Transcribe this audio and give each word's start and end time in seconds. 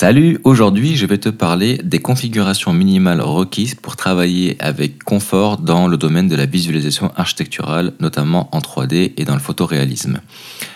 Salut, 0.00 0.38
aujourd'hui 0.44 0.94
je 0.94 1.06
vais 1.06 1.18
te 1.18 1.28
parler 1.28 1.80
des 1.82 1.98
configurations 1.98 2.72
minimales 2.72 3.20
requises 3.20 3.74
pour 3.74 3.96
travailler 3.96 4.56
avec 4.60 5.02
confort 5.02 5.58
dans 5.58 5.88
le 5.88 5.96
domaine 5.96 6.28
de 6.28 6.36
la 6.36 6.46
visualisation 6.46 7.10
architecturale, 7.16 7.92
notamment 7.98 8.48
en 8.52 8.60
3D 8.60 9.14
et 9.16 9.24
dans 9.24 9.34
le 9.34 9.40
photoréalisme. 9.40 10.20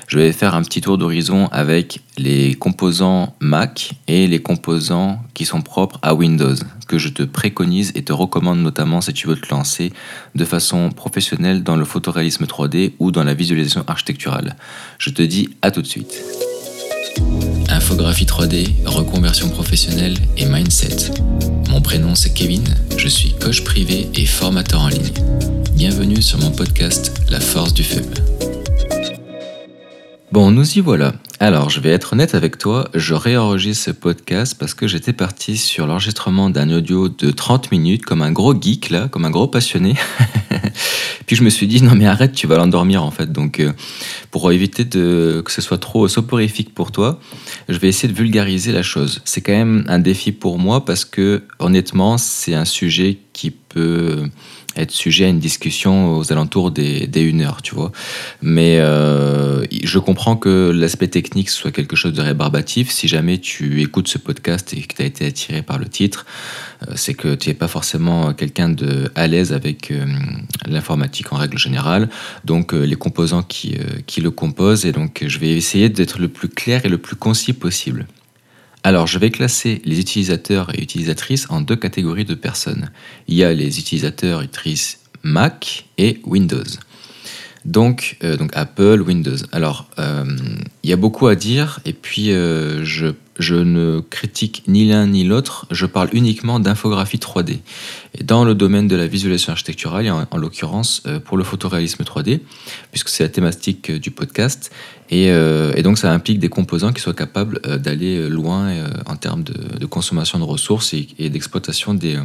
Je 0.08 0.18
vais 0.18 0.32
faire 0.32 0.56
un 0.56 0.62
petit 0.64 0.80
tour 0.80 0.98
d'horizon 0.98 1.46
avec 1.52 2.00
les 2.18 2.54
composants 2.54 3.36
Mac 3.38 3.92
et 4.08 4.26
les 4.26 4.42
composants 4.42 5.20
qui 5.34 5.44
sont 5.44 5.62
propres 5.62 6.00
à 6.02 6.16
Windows, 6.16 6.56
que 6.88 6.98
je 6.98 7.08
te 7.08 7.22
préconise 7.22 7.92
et 7.94 8.02
te 8.02 8.12
recommande 8.12 8.58
notamment 8.58 9.00
si 9.00 9.12
tu 9.12 9.28
veux 9.28 9.36
te 9.36 9.54
lancer 9.54 9.92
de 10.34 10.44
façon 10.44 10.90
professionnelle 10.90 11.62
dans 11.62 11.76
le 11.76 11.84
photoréalisme 11.84 12.46
3D 12.46 12.94
ou 12.98 13.12
dans 13.12 13.22
la 13.22 13.34
visualisation 13.34 13.84
architecturale. 13.86 14.56
Je 14.98 15.10
te 15.10 15.22
dis 15.22 15.50
à 15.62 15.70
tout 15.70 15.80
de 15.80 15.86
suite. 15.86 16.24
Infographie 17.68 18.24
3D, 18.24 18.86
reconversion 18.86 19.48
professionnelle 19.48 20.16
et 20.36 20.46
mindset. 20.46 21.12
Mon 21.70 21.80
prénom 21.80 22.14
c'est 22.14 22.32
Kevin, 22.32 22.64
je 22.96 23.08
suis 23.08 23.32
coach 23.34 23.64
privé 23.64 24.08
et 24.14 24.26
formateur 24.26 24.82
en 24.82 24.88
ligne. 24.88 25.12
Bienvenue 25.74 26.22
sur 26.22 26.38
mon 26.38 26.50
podcast 26.50 27.12
La 27.30 27.40
force 27.40 27.74
du 27.74 27.84
faible. 27.84 28.14
Bon, 30.32 30.50
nous 30.50 30.78
y 30.78 30.80
voilà. 30.80 31.12
Alors, 31.40 31.70
je 31.70 31.80
vais 31.80 31.90
être 31.90 32.14
honnête 32.14 32.34
avec 32.34 32.56
toi, 32.56 32.88
je 32.94 33.14
réenregistre 33.14 33.86
ce 33.86 33.90
podcast 33.90 34.56
parce 34.58 34.74
que 34.74 34.86
j'étais 34.86 35.12
parti 35.12 35.56
sur 35.56 35.86
l'enregistrement 35.86 36.50
d'un 36.50 36.70
audio 36.70 37.08
de 37.08 37.30
30 37.30 37.70
minutes 37.72 38.04
comme 38.04 38.22
un 38.22 38.32
gros 38.32 38.54
geek 38.58 38.90
là, 38.90 39.08
comme 39.08 39.24
un 39.24 39.30
gros 39.30 39.48
passionné. 39.48 39.94
Puis 41.32 41.38
je 41.38 41.44
me 41.44 41.48
suis 41.48 41.66
dit 41.66 41.82
non 41.82 41.94
mais 41.94 42.04
arrête, 42.04 42.32
tu 42.34 42.46
vas 42.46 42.58
l'endormir 42.58 43.02
en 43.02 43.10
fait. 43.10 43.32
Donc 43.32 43.58
euh, 43.58 43.72
pour 44.30 44.52
éviter 44.52 44.84
de, 44.84 45.40
que 45.42 45.50
ce 45.50 45.62
soit 45.62 45.78
trop 45.78 46.06
soporifique 46.06 46.74
pour 46.74 46.92
toi, 46.92 47.20
je 47.70 47.78
vais 47.78 47.88
essayer 47.88 48.12
de 48.12 48.14
vulgariser 48.14 48.70
la 48.70 48.82
chose. 48.82 49.22
C'est 49.24 49.40
quand 49.40 49.54
même 49.54 49.86
un 49.88 49.98
défi 49.98 50.32
pour 50.32 50.58
moi 50.58 50.84
parce 50.84 51.06
que 51.06 51.44
honnêtement, 51.58 52.18
c'est 52.18 52.52
un 52.52 52.66
sujet 52.66 53.16
qui 53.32 53.50
peut 53.50 54.28
être 54.76 54.90
sujet 54.90 55.24
à 55.24 55.28
une 55.28 55.38
discussion 55.38 56.18
aux 56.18 56.32
alentours 56.32 56.70
des, 56.70 57.06
des 57.06 57.32
1 57.32 57.40
heure, 57.40 57.62
tu 57.62 57.74
vois. 57.74 57.92
Mais 58.42 58.76
euh, 58.78 59.41
je 59.82 59.98
comprends 59.98 60.36
que 60.36 60.70
l'aspect 60.70 61.08
technique 61.08 61.50
soit 61.50 61.72
quelque 61.72 61.96
chose 61.96 62.12
de 62.12 62.22
rébarbatif. 62.22 62.90
Si 62.90 63.08
jamais 63.08 63.38
tu 63.38 63.82
écoutes 63.82 64.08
ce 64.08 64.18
podcast 64.18 64.72
et 64.74 64.82
que 64.82 64.94
tu 64.94 65.02
as 65.02 65.06
été 65.06 65.26
attiré 65.26 65.62
par 65.62 65.78
le 65.78 65.86
titre, 65.86 66.26
euh, 66.88 66.92
c'est 66.96 67.14
que 67.14 67.34
tu 67.34 67.48
n'es 67.48 67.54
pas 67.54 67.68
forcément 67.68 68.32
quelqu'un 68.32 68.68
de 68.68 69.10
à 69.14 69.26
l'aise 69.26 69.52
avec 69.52 69.90
euh, 69.90 70.04
l'informatique 70.66 71.32
en 71.32 71.36
règle 71.36 71.58
générale, 71.58 72.08
donc 72.44 72.72
les 72.72 72.96
composants 72.96 73.42
qui, 73.42 73.76
qui 74.06 74.20
le 74.20 74.30
composent. 74.30 74.86
Et 74.86 74.92
donc 74.92 75.24
je 75.26 75.38
vais 75.38 75.50
essayer 75.50 75.88
d'être 75.88 76.20
le 76.20 76.28
plus 76.28 76.48
clair 76.48 76.84
et 76.84 76.88
le 76.88 76.98
plus 76.98 77.16
concis 77.16 77.52
possible. 77.52 78.06
Alors, 78.84 79.06
je 79.06 79.18
vais 79.20 79.30
classer 79.30 79.80
les 79.84 80.00
utilisateurs 80.00 80.76
et 80.76 80.82
utilisatrices 80.82 81.46
en 81.50 81.60
deux 81.60 81.76
catégories 81.76 82.24
de 82.24 82.34
personnes. 82.34 82.90
Il 83.28 83.36
y 83.36 83.44
a 83.44 83.52
les 83.52 83.78
utilisateurs 83.78 84.42
et 84.42 84.46
utilisatrices 84.46 84.98
Mac 85.22 85.86
et 85.98 86.20
Windows. 86.24 86.64
Donc, 87.64 88.16
euh, 88.24 88.36
donc 88.36 88.50
Apple, 88.54 89.02
Windows. 89.06 89.36
Alors, 89.52 89.88
euh, 89.98 90.24
il 90.82 90.90
y 90.90 90.92
a 90.92 90.96
beaucoup 90.96 91.28
à 91.28 91.36
dire, 91.36 91.78
et 91.84 91.92
puis 91.92 92.32
euh, 92.32 92.84
je, 92.84 93.08
je, 93.38 93.54
ne 93.54 94.00
critique 94.00 94.64
ni 94.66 94.88
l'un 94.88 95.06
ni 95.06 95.22
l'autre, 95.22 95.66
je 95.70 95.86
parle 95.86 96.08
uniquement 96.12 96.58
d'infographie 96.58 97.18
3D. 97.18 97.60
Et 98.18 98.24
dans 98.24 98.44
le 98.44 98.56
domaine 98.56 98.88
de 98.88 98.96
la 98.96 99.06
visualisation 99.06 99.52
architecturale, 99.52 100.10
en, 100.10 100.26
en 100.28 100.36
l'occurrence 100.38 101.04
pour 101.24 101.36
le 101.36 101.44
photoréalisme 101.44 102.02
3D, 102.02 102.40
puisque 102.90 103.08
c'est 103.08 103.22
la 103.22 103.28
thématique 103.28 103.92
du 103.92 104.10
podcast, 104.10 104.72
et, 105.10 105.26
et, 105.26 105.82
donc 105.82 105.98
ça 105.98 106.10
implique 106.10 106.38
des 106.38 106.48
composants 106.48 106.92
qui 106.92 107.02
soient 107.02 107.12
capables 107.12 107.60
d'aller 107.78 108.30
loin 108.30 108.72
en 109.04 109.16
termes 109.16 109.42
de, 109.42 109.78
de, 109.78 109.86
consommation 109.86 110.38
de 110.38 110.44
ressources 110.44 110.94
et, 110.94 111.06
et 111.18 111.28
d'exploitation 111.28 111.92
des, 111.92 112.18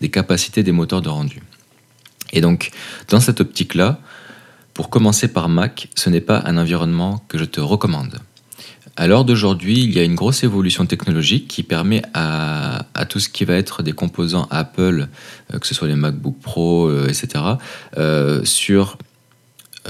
des 0.00 0.08
capacités 0.08 0.62
des 0.62 0.72
moteurs 0.72 1.02
de 1.02 1.10
rendu. 1.10 1.42
Et 2.32 2.40
donc, 2.40 2.70
dans 3.08 3.20
cette 3.20 3.40
optique-là, 3.40 4.00
pour 4.74 4.90
commencer 4.90 5.28
par 5.28 5.48
Mac, 5.48 5.88
ce 5.94 6.10
n'est 6.10 6.20
pas 6.20 6.42
un 6.44 6.56
environnement 6.56 7.24
que 7.28 7.38
je 7.38 7.44
te 7.44 7.60
recommande. 7.60 8.20
À 8.96 9.06
l'heure 9.06 9.24
d'aujourd'hui, 9.24 9.82
il 9.82 9.92
y 9.92 9.98
a 9.98 10.04
une 10.04 10.14
grosse 10.14 10.44
évolution 10.44 10.84
technologique 10.84 11.48
qui 11.48 11.62
permet 11.62 12.02
à, 12.12 12.84
tout 13.08 13.18
ce 13.18 13.30
qui 13.30 13.46
va 13.46 13.54
être 13.54 13.82
des 13.82 13.92
composants 13.92 14.46
Apple, 14.50 15.08
euh, 15.54 15.58
que 15.58 15.66
ce 15.66 15.74
soit 15.74 15.88
les 15.88 15.94
MacBook 15.94 16.36
Pro, 16.42 16.86
euh, 16.86 17.08
etc., 17.08 17.44
euh, 17.96 18.44
sur 18.44 18.98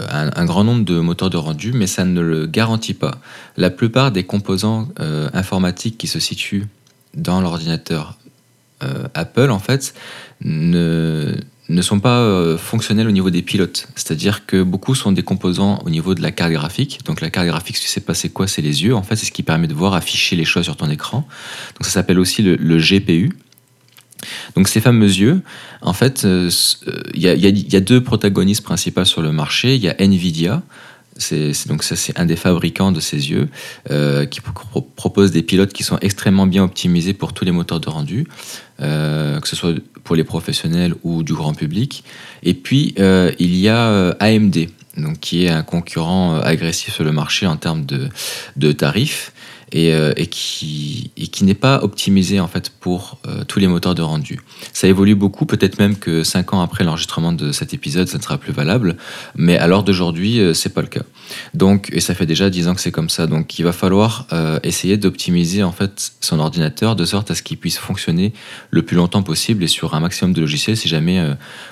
un, 0.08 0.44
grand 0.44 0.62
nombre 0.62 0.84
de 0.84 1.00
moteurs 1.00 1.30
de 1.30 1.36
rendu, 1.36 1.72
mais 1.72 1.88
ça 1.88 2.04
ne 2.04 2.20
le 2.20 2.46
garantit 2.46 2.94
pas. 2.94 3.20
La 3.56 3.70
plupart 3.70 4.12
des 4.12 4.22
composants 4.22 4.88
informatiques 5.34 5.98
qui 5.98 6.06
se 6.06 6.20
situent 6.20 6.68
dans 7.16 7.40
l'ordinateur 7.40 8.16
Apple, 9.14 9.50
en 9.50 9.58
fait, 9.58 9.92
ne, 10.42 11.34
ne 11.74 11.82
sont 11.82 12.00
pas 12.00 12.18
euh, 12.18 12.56
fonctionnels 12.56 13.06
au 13.06 13.12
niveau 13.12 13.30
des 13.30 13.42
pilotes. 13.42 13.88
C'est-à-dire 13.94 14.46
que 14.46 14.62
beaucoup 14.62 14.94
sont 14.94 15.12
des 15.12 15.22
composants 15.22 15.80
au 15.84 15.90
niveau 15.90 16.14
de 16.14 16.22
la 16.22 16.32
carte 16.32 16.52
graphique. 16.52 17.00
Donc 17.04 17.20
la 17.20 17.30
carte 17.30 17.46
graphique, 17.46 17.76
si 17.76 17.84
tu 17.84 17.88
sais 17.88 18.00
pas 18.00 18.14
c'est 18.14 18.28
quoi, 18.28 18.46
c'est 18.46 18.62
les 18.62 18.84
yeux. 18.84 18.94
En 18.94 19.02
fait, 19.02 19.16
c'est 19.16 19.26
ce 19.26 19.32
qui 19.32 19.42
permet 19.42 19.68
de 19.68 19.74
voir 19.74 19.94
afficher 19.94 20.36
les 20.36 20.44
choses 20.44 20.64
sur 20.64 20.76
ton 20.76 20.90
écran. 20.90 21.18
Donc 21.18 21.84
ça 21.84 21.90
s'appelle 21.90 22.18
aussi 22.18 22.42
le, 22.42 22.78
GPU. 22.78 23.30
Donc 24.54 24.68
ces 24.68 24.80
fameux 24.80 25.06
yeux, 25.06 25.40
en 25.80 25.92
fait, 25.92 26.24
euh, 26.24 26.50
euh, 26.88 27.02
il 27.14 27.22
y, 27.22 27.76
a 27.76 27.80
deux 27.80 28.02
protagonistes 28.02 28.62
principaux 28.62 29.04
sur 29.04 29.22
le 29.22 29.32
marché. 29.32 29.76
Il 29.76 29.82
y 29.82 29.88
a 29.88 29.94
Nvidia, 29.98 30.62
c'est, 31.20 31.68
donc 31.68 31.82
ça, 31.82 31.96
c'est 31.96 32.18
un 32.18 32.24
des 32.24 32.36
fabricants 32.36 32.92
de 32.92 33.00
ces 33.00 33.30
yeux 33.30 33.48
euh, 33.90 34.26
qui 34.26 34.40
propose 34.40 35.30
des 35.30 35.42
pilotes 35.42 35.72
qui 35.72 35.82
sont 35.82 35.98
extrêmement 36.00 36.46
bien 36.46 36.64
optimisés 36.64 37.12
pour 37.12 37.32
tous 37.32 37.44
les 37.44 37.52
moteurs 37.52 37.80
de 37.80 37.88
rendu, 37.88 38.26
euh, 38.80 39.38
que 39.40 39.48
ce 39.48 39.56
soit 39.56 39.74
pour 40.04 40.16
les 40.16 40.24
professionnels 40.24 40.94
ou 41.02 41.22
du 41.22 41.34
grand 41.34 41.54
public. 41.54 42.04
Et 42.42 42.54
puis 42.54 42.94
euh, 42.98 43.32
il 43.38 43.54
y 43.56 43.68
a 43.68 44.16
AMD, 44.20 44.68
donc 44.96 45.20
qui 45.20 45.44
est 45.44 45.50
un 45.50 45.62
concurrent 45.62 46.40
agressif 46.40 46.94
sur 46.94 47.04
le 47.04 47.12
marché 47.12 47.46
en 47.46 47.56
termes 47.56 47.84
de, 47.84 48.08
de 48.56 48.72
tarifs 48.72 49.32
et, 49.72 49.92
euh, 49.94 50.12
et 50.16 50.26
qui, 50.26 51.10
n'est 51.42 51.54
pas 51.54 51.82
optimisé 51.82 52.38
en 52.38 52.48
fait 52.48 52.70
pour 52.80 53.18
euh, 53.26 53.44
tous 53.44 53.58
les 53.60 53.66
moteurs 53.66 53.94
de 53.94 54.02
rendu. 54.02 54.40
Ça 54.74 54.88
évolue 54.88 55.14
beaucoup, 55.14 55.46
peut-être 55.46 55.78
même 55.78 55.96
que 55.96 56.22
5 56.22 56.52
ans 56.52 56.60
après 56.60 56.84
l'enregistrement 56.84 57.32
de 57.32 57.50
cet 57.50 57.72
épisode, 57.72 58.08
ça 58.08 58.18
ne 58.18 58.22
sera 58.22 58.36
plus 58.36 58.52
valable, 58.52 58.96
mais 59.36 59.56
à 59.56 59.66
l'heure 59.66 59.82
d'aujourd'hui, 59.82 60.38
euh, 60.38 60.52
c'est 60.52 60.74
pas 60.74 60.82
le 60.82 60.88
cas. 60.88 61.02
Donc, 61.54 61.88
et 61.92 62.00
ça 62.00 62.14
fait 62.14 62.26
déjà 62.26 62.50
10 62.50 62.68
ans 62.68 62.74
que 62.74 62.80
c'est 62.80 62.90
comme 62.90 63.08
ça, 63.08 63.26
donc 63.26 63.58
il 63.58 63.62
va 63.62 63.72
falloir 63.72 64.26
essayer 64.62 64.96
d'optimiser 64.96 65.62
en 65.62 65.70
fait 65.70 66.12
son 66.20 66.40
ordinateur 66.40 66.96
de 66.96 67.04
sorte 67.04 67.30
à 67.30 67.34
ce 67.34 67.42
qu'il 67.42 67.56
puisse 67.56 67.78
fonctionner 67.78 68.32
le 68.70 68.82
plus 68.82 68.96
longtemps 68.96 69.22
possible 69.22 69.62
et 69.62 69.68
sur 69.68 69.94
un 69.94 70.00
maximum 70.00 70.32
de 70.32 70.40
logiciels 70.40 70.76
si 70.76 70.88
jamais 70.88 71.24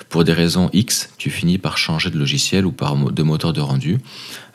pour 0.07 0.23
des 0.23 0.31
raisons 0.31 0.69
X, 0.71 1.09
tu 1.17 1.29
finis 1.29 1.57
par 1.57 1.77
changer 1.77 2.09
de 2.09 2.17
logiciel 2.17 2.65
ou 2.65 2.71
par 2.71 2.95
de 2.95 3.23
moteur 3.23 3.51
de 3.51 3.59
rendu. 3.59 3.97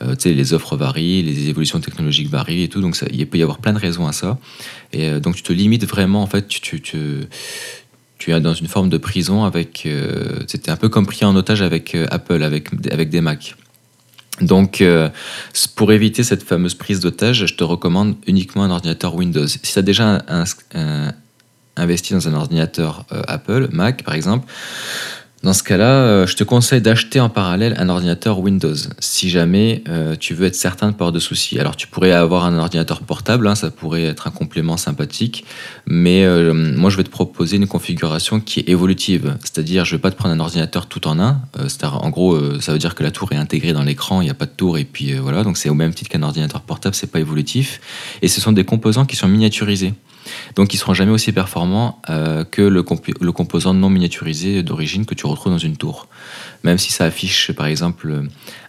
tu 0.01 0.07
sais, 0.19 0.33
les 0.33 0.55
offres 0.55 0.77
varient, 0.77 1.23
les 1.23 1.49
évolutions 1.49 1.81
technologiques 1.81 2.31
varient 2.31 2.63
et 2.63 2.69
tout, 2.69 2.81
donc 2.81 2.97
ça, 2.97 3.07
il 3.13 3.21
peut 3.35 3.39
y 3.39 3.43
avoir 3.43 3.59
plein 3.59 3.73
de 3.73 3.81
raisons 3.81 4.07
à 4.07 4.13
ça. 4.13 4.39
Et 4.93 5.09
euh, 5.09 5.19
donc 5.19 5.35
tu 5.35 5.43
te 5.43 5.53
limites 5.53 5.87
vraiment, 5.87 6.23
en 6.23 6.29
fait, 6.29 6.47
tu, 6.47 6.61
tu, 6.61 7.29
tu, 8.19 8.33
es 8.33 8.41
dans 8.41 8.55
une 8.55 8.69
forme 8.69 8.89
de 8.89 8.97
prison 8.97 9.43
avec... 9.43 9.83
Euh, 9.87 10.45
c'était 10.47 10.71
un 10.71 10.77
peu 10.77 10.89
comme 10.89 11.05
pris 11.05 11.25
en 11.25 11.35
otage 11.35 11.61
avec 11.61 11.97
euh, 11.97 12.07
Apple, 12.13 12.45
avec, 12.45 12.69
avec 12.93 13.11
des 13.11 13.21
Macs. 13.21 13.57
Donc, 14.41 14.83
pour 15.77 15.93
éviter 15.93 16.25
cette 16.25 16.43
fameuse 16.43 16.75
prise 16.75 16.99
d'otage, 16.99 17.47
je 17.47 17.55
te 17.55 17.63
recommande 17.63 18.17
uniquement 18.27 18.65
un 18.65 18.71
ordinateur 18.71 19.15
Windows. 19.15 19.47
Si 19.47 19.61
tu 19.61 19.79
as 19.79 19.83
déjà 19.83 20.25
investi 21.77 22.15
dans 22.15 22.27
un 22.27 22.35
ordinateur 22.35 23.07
Apple, 23.29 23.69
Mac 23.71 24.03
par 24.03 24.15
exemple, 24.15 24.49
dans 25.45 25.53
ce 25.53 25.63
cas-là, 25.63 25.91
euh, 25.91 26.27
je 26.27 26.37
te 26.37 26.43
conseille 26.43 26.81
d'acheter 26.81 27.21
en 27.21 27.29
parallèle 27.29 27.75
un 27.79 27.91
ordinateur 27.91 28.41
Windows, 28.41 28.75
si 28.99 29.29
jamais 29.29 29.85
euh, 29.89 30.17
tu 30.19 30.33
veux 30.33 30.47
être 30.47 30.55
certain 30.55 30.89
de 30.89 30.93
pas 30.93 31.05
avoir 31.05 31.13
de 31.13 31.19
soucis. 31.19 31.59
Alors 31.61 31.77
tu 31.77 31.87
pourrais 31.87 32.13
avoir 32.13 32.47
un 32.47 32.59
ordinateur 32.59 33.03
portable, 33.03 33.47
hein, 33.47 33.55
ça 33.55 33.71
pourrait 33.71 34.05
être 34.05 34.27
un 34.27 34.31
complément 34.31 34.79
sympathique, 34.79 35.45
mais 35.87 36.25
euh, 36.25 36.55
moi 36.55 36.89
je 36.89 36.97
vais 36.97 37.05
te 37.05 37.11
proposer 37.11 37.59
une 37.59 37.67
configuration 37.67 38.41
qui 38.41 38.61
est 38.61 38.69
évolutive, 38.71 39.37
c'est-à-dire 39.41 39.85
je 39.85 39.97
vais 39.97 40.01
pas 40.01 40.11
te 40.11 40.17
prendre 40.17 40.35
un 40.35 40.41
ordinateur 40.41 40.87
tout 40.87 41.07
en 41.07 41.21
un, 41.21 41.43
en 41.83 42.11
gros 42.11 42.61
ça 42.61 42.73
veut 42.73 42.79
dire 42.79 42.95
que 42.95 43.03
la 43.03 43.11
tour 43.11 43.31
est 43.33 43.37
intégrée 43.37 43.75
dans 43.75 43.83
l'écran, 43.83 44.23
il 44.23 44.25
n'y 44.25 44.31
a 44.31 44.35
pas 44.35 44.47
de 44.47 44.53
tour 44.57 44.79
et 44.79 44.85
puis 44.85 45.13
voilà, 45.13 45.43
donc 45.43 45.59
c'est 45.59 45.69
au 45.69 45.75
même 45.75 45.93
titre 45.93 46.11
qu'un 46.11 46.23
ordinateur 46.23 46.63
portable, 46.63 46.95
c'est 46.95 47.11
pas 47.11 47.21
évolutif, 47.21 47.81
et 48.23 48.29
ce 48.29 48.41
sont 48.41 48.53
des 48.53 48.65
composants 48.65 49.05
qui 49.05 49.17
sont 49.17 49.29
miniaturisés. 49.29 49.93
Donc 50.57 50.75
ils 50.75 50.79
seront 50.79 50.95
jamais 50.95 51.13
aussi 51.13 51.33
performants 51.33 52.01
euh, 52.09 52.45
que 52.45 52.63
le, 52.63 52.83
composant 52.83 53.75
non 53.75 53.91
miniaturisé 53.91 54.63
d'origine 54.63 55.07
que 55.07 55.15
tu 55.15 55.27
retrouves 55.27 55.53
dans 55.53 55.59
une 55.59 55.77
tour. 55.77 56.09
Même 56.63 56.79
si 56.79 56.93
ça 56.93 57.05
affiche 57.05 57.53
par 57.53 57.67
exemple 57.67 58.23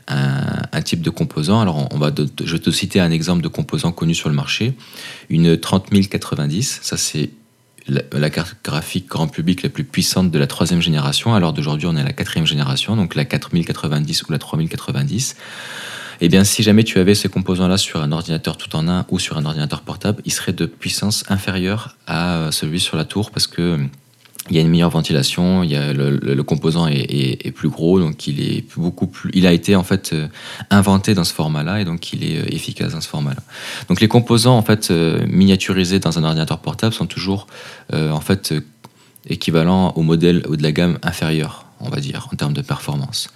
un, 0.07 0.81
type 0.81 1.01
de 1.01 1.09
composant, 1.09 1.61
alors 1.61 1.87
on 1.93 1.97
va 1.97 2.11
je 2.43 2.51
vais 2.51 2.59
te 2.59 2.69
citer 2.69 2.99
un 2.99 3.11
exemple 3.11 3.41
de 3.41 3.47
composant 3.47 3.91
connu 3.91 4.13
sur 4.13 4.29
le 4.29 4.35
marché, 4.35 4.75
une 5.29 5.57
30090, 5.57 6.79
ça 6.83 6.97
c'est 6.97 7.31
la, 7.87 8.29
carte 8.29 8.57
graphique 8.63 9.07
grand 9.07 9.27
public 9.27 9.63
la 9.63 9.69
plus 9.69 9.83
puissante 9.83 10.31
de 10.31 10.39
la 10.39 10.47
troisième 10.47 10.81
génération. 10.81 11.35
Alors 11.35 11.53
d'aujourd'hui, 11.53 11.87
on 11.87 11.95
est 11.95 12.01
à 12.01 12.05
la 12.05 12.13
quatrième 12.13 12.47
génération, 12.47 12.95
donc 12.95 13.15
la 13.15 13.25
4090 13.25 14.23
ou 14.23 14.31
la 14.31 14.39
3090. 14.39 15.35
Eh 16.21 16.29
bien, 16.29 16.43
si 16.43 16.63
jamais 16.63 16.83
tu 16.83 16.99
avais 16.99 17.15
ces 17.15 17.29
composants-là 17.29 17.77
sur 17.77 18.01
un 18.01 18.11
ordinateur 18.11 18.57
tout 18.57 18.75
en 18.75 18.87
un 18.87 19.05
ou 19.09 19.19
sur 19.19 19.37
un 19.37 19.45
ordinateur 19.45 19.81
portable, 19.81 20.21
il 20.25 20.31
serait 20.31 20.53
de 20.53 20.65
puissance 20.65 21.23
inférieure 21.29 21.95
à 22.07 22.49
celui 22.51 22.79
sur 22.79 22.97
la 22.97 23.05
tour 23.05 23.31
parce 23.31 23.47
que 23.47 23.77
il 24.49 24.55
y 24.55 24.59
a 24.59 24.61
une 24.61 24.69
meilleure 24.69 24.91
ventilation, 24.91 25.63
il 25.63 25.71
y 25.71 25.75
a 25.75 25.91
le, 25.91 26.43
composant 26.43 26.87
est, 26.87 27.51
plus 27.51 27.69
gros, 27.69 27.99
donc 27.99 28.27
il 28.27 28.41
est 28.41 28.63
beaucoup 28.77 29.07
plus. 29.07 29.31
Il 29.33 29.47
a 29.47 29.51
été 29.51 29.75
en 29.75 29.83
fait 29.83 30.11
euh, 30.13 30.27
inventé 30.69 31.15
dans 31.15 31.23
ce 31.23 31.33
format-là 31.33 31.81
et 31.81 31.85
donc 31.85 32.13
il 32.13 32.23
est 32.23 32.37
euh, 32.37 32.53
efficace 32.53 32.93
dans 32.93 33.01
ce 33.01 33.07
format-là. 33.07 33.41
Donc 33.89 34.01
les 34.01 34.07
composants 34.07 34.57
en 34.57 34.61
fait 34.61 34.91
euh, 34.91 35.25
miniaturisés 35.27 35.99
dans 35.99 36.19
un 36.19 36.23
ordinateur 36.23 36.59
portable 36.59 36.93
sont 36.93 37.07
toujours 37.07 37.47
en 37.93 38.19
fait 38.19 38.53
équivalents 39.27 39.93
au 39.95 40.01
modèle 40.01 40.43
ou 40.49 40.55
de 40.55 40.63
la 40.63 40.71
gamme 40.71 40.97
inférieure, 41.03 41.64
on 41.79 41.89
va 41.89 41.99
dire, 41.99 42.27
en 42.31 42.35
termes 42.35 42.53
de 42.53 42.61
performance. 42.61 43.29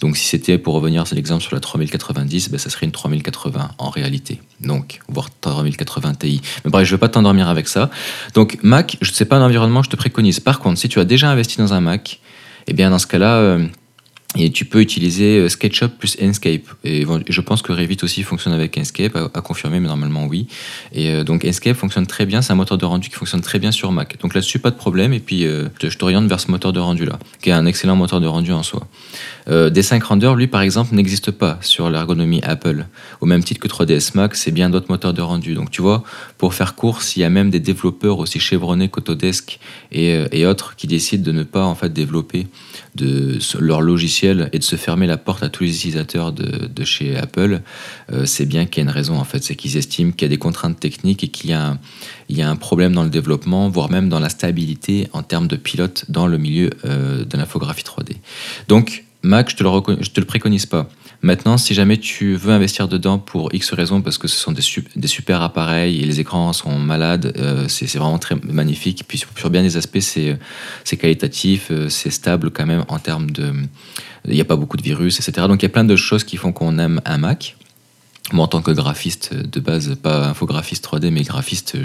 Donc 0.00 0.16
si 0.16 0.26
c'était 0.26 0.58
pour 0.58 0.74
revenir 0.74 1.02
à 1.02 1.14
l'exemple 1.14 1.42
sur 1.42 1.54
la 1.54 1.60
3090, 1.60 2.50
ben, 2.50 2.58
ça 2.58 2.70
serait 2.70 2.86
une 2.86 2.92
3080 2.92 3.72
en 3.78 3.90
réalité. 3.90 4.40
Donc, 4.60 5.00
voire 5.08 5.28
3080 5.40 6.14
Ti. 6.14 6.40
Mais 6.64 6.70
bref, 6.70 6.86
je 6.86 6.92
ne 6.92 6.96
vais 6.96 7.00
pas 7.00 7.08
t'endormir 7.08 7.48
avec 7.48 7.68
ça. 7.68 7.90
Donc 8.34 8.58
Mac, 8.62 8.96
je 9.00 9.10
ne 9.10 9.14
sais 9.14 9.24
pas 9.24 9.36
un 9.36 9.44
environnement 9.44 9.80
que 9.80 9.86
je 9.86 9.90
te 9.90 9.96
préconise. 9.96 10.40
Par 10.40 10.60
contre, 10.60 10.78
si 10.78 10.88
tu 10.88 11.00
as 11.00 11.04
déjà 11.04 11.30
investi 11.30 11.58
dans 11.58 11.72
un 11.72 11.80
Mac, 11.80 12.20
eh 12.66 12.72
bien 12.72 12.90
dans 12.90 12.98
ce 12.98 13.06
cas-là, 13.06 13.36
euh, 13.36 13.66
et 14.38 14.50
tu 14.52 14.64
peux 14.64 14.80
utiliser 14.80 15.38
euh, 15.38 15.48
SketchUp 15.48 15.98
plus 15.98 16.16
Enscape. 16.22 16.62
Et 16.84 17.04
je 17.28 17.40
pense 17.40 17.62
que 17.62 17.72
Revit 17.72 17.96
aussi 18.02 18.22
fonctionne 18.22 18.52
avec 18.52 18.78
Enscape, 18.78 19.16
à, 19.16 19.40
confirmer, 19.40 19.80
mais 19.80 19.88
normalement 19.88 20.26
oui. 20.26 20.46
Et 20.92 21.10
euh, 21.10 21.24
donc 21.24 21.44
Enscape 21.44 21.76
fonctionne 21.76 22.06
très 22.06 22.26
bien, 22.26 22.40
c'est 22.40 22.52
un 22.52 22.56
moteur 22.56 22.78
de 22.78 22.84
rendu 22.84 23.08
qui 23.08 23.16
fonctionne 23.16 23.40
très 23.40 23.58
bien 23.58 23.72
sur 23.72 23.90
Mac. 23.90 24.18
Donc 24.20 24.34
là-dessus, 24.34 24.60
pas 24.60 24.70
de 24.70 24.76
problème. 24.76 25.12
Et 25.12 25.18
puis 25.18 25.46
euh, 25.46 25.68
je 25.82 25.98
t'oriente 25.98 26.28
vers 26.28 26.38
ce 26.38 26.48
moteur 26.48 26.72
de 26.72 26.78
rendu-là, 26.78 27.18
qui 27.42 27.50
est 27.50 27.52
un 27.52 27.66
excellent 27.66 27.96
moteur 27.96 28.20
de 28.20 28.28
rendu 28.28 28.52
en 28.52 28.62
soi. 28.62 28.86
D5 29.48 30.00
Render, 30.04 30.32
lui, 30.36 30.46
par 30.46 30.60
exemple, 30.60 30.94
n'existe 30.94 31.32
pas 31.32 31.58
sur 31.60 31.90
l'ergonomie 31.90 32.40
Apple. 32.44 32.86
Au 33.20 33.26
même 33.26 33.42
titre 33.42 33.58
que 33.58 33.66
3ds 33.66 34.12
Max, 34.14 34.42
c'est 34.42 34.52
bien 34.52 34.70
d'autres 34.70 34.86
moteurs 34.90 35.12
de 35.12 35.22
rendu. 35.22 35.54
Donc 35.54 35.72
tu 35.72 35.82
vois, 35.82 36.04
pour 36.38 36.54
faire 36.54 36.76
court, 36.76 37.02
s'il 37.02 37.22
y 37.22 37.24
a 37.24 37.30
même 37.30 37.50
des 37.50 37.58
développeurs 37.58 38.20
aussi 38.20 38.38
chevronnés 38.38 38.88
qu'Autodesk 38.88 39.58
et, 39.90 40.22
et 40.30 40.46
autres 40.46 40.76
qui 40.76 40.86
décident 40.86 41.24
de 41.24 41.32
ne 41.32 41.42
pas 41.42 41.64
en 41.64 41.74
fait 41.74 41.92
développer 41.92 42.46
de 42.94 43.38
leur 43.58 43.80
logiciel 43.80 44.19
et 44.22 44.58
de 44.58 44.62
se 44.62 44.76
fermer 44.76 45.06
la 45.06 45.16
porte 45.16 45.42
à 45.42 45.48
tous 45.48 45.64
les 45.64 45.74
utilisateurs 45.74 46.32
de, 46.32 46.84
chez 46.84 47.16
Apple, 47.16 47.60
euh, 48.12 48.24
c'est 48.24 48.46
bien 48.46 48.66
qu'il 48.66 48.78
y 48.78 48.80
a 48.80 48.90
une 48.90 48.94
raison 48.94 49.18
en 49.18 49.24
fait, 49.24 49.42
c'est 49.42 49.54
qu'ils 49.54 49.76
estiment 49.76 50.12
qu'il 50.12 50.22
y 50.22 50.24
a 50.26 50.28
des 50.28 50.38
contraintes 50.38 50.80
techniques 50.80 51.24
et 51.24 51.28
qu'il 51.28 51.50
y, 51.50 51.52
a 51.52 52.50
un, 52.50 52.56
problème 52.56 52.92
dans 52.92 53.04
le 53.04 53.10
développement, 53.10 53.68
voire 53.68 53.90
même 53.90 54.08
dans 54.08 54.18
la 54.18 54.28
stabilité 54.28 55.08
en 55.12 55.22
termes 55.22 55.46
de 55.46 55.56
pilote 55.56 56.04
dans 56.08 56.26
le 56.26 56.38
milieu 56.38 56.70
euh, 56.84 57.24
de 57.24 57.36
l'infographie 57.36 57.84
3D. 57.84 58.16
Donc 58.68 59.04
Mac, 59.22 59.50
je 59.50 59.56
te 59.56 59.62
te 59.62 60.20
le 60.20 60.26
préconise 60.26 60.66
pas. 60.66 60.88
Maintenant, 61.22 61.58
si 61.58 61.74
jamais 61.74 61.98
tu 61.98 62.34
veux 62.34 62.52
investir 62.52 62.88
dedans 62.88 63.18
pour 63.18 63.54
X 63.54 63.74
raisons, 63.74 64.00
parce 64.00 64.16
que 64.16 64.26
ce 64.26 64.36
sont 64.36 64.52
des, 64.52 64.62
super 65.06 65.42
appareils 65.42 66.00
et 66.00 66.06
les 66.06 66.18
écrans 66.18 66.52
sont 66.54 66.78
malades, 66.78 67.34
euh, 67.36 67.68
c'est 67.68 67.86
vraiment 67.98 68.18
très 68.18 68.36
magnifique. 68.42 69.04
Puis 69.06 69.18
sur, 69.36 69.50
bien 69.50 69.62
des 69.62 69.76
aspects, 69.76 70.00
c'est 70.00 70.96
qualitatif, 70.96 71.68
euh, 71.70 71.90
c'est 71.90 72.10
stable 72.10 72.50
quand 72.50 72.66
même 72.66 72.84
en 72.88 72.98
termes 72.98 73.30
de... 73.30 73.52
Il 74.26 74.34
n'y 74.34 74.40
a 74.40 74.44
pas 74.44 74.56
beaucoup 74.56 74.76
de 74.76 74.82
virus, 74.82 75.18
etc. 75.20 75.46
Donc 75.46 75.62
il 75.62 75.64
y 75.64 75.66
a 75.66 75.70
plein 75.70 75.84
de 75.84 75.96
choses 75.96 76.24
qui 76.24 76.36
font 76.36 76.52
qu'on 76.52 76.78
aime 76.78 77.00
un 77.04 77.18
Mac. 77.18 77.56
Moi, 78.32 78.44
en 78.44 78.48
tant 78.48 78.62
que 78.62 78.70
graphiste 78.70 79.34
de 79.34 79.60
base, 79.60 79.96
pas 80.00 80.28
infographiste 80.28 80.86
3D, 80.86 81.10
mais 81.10 81.22
graphiste, 81.22 81.76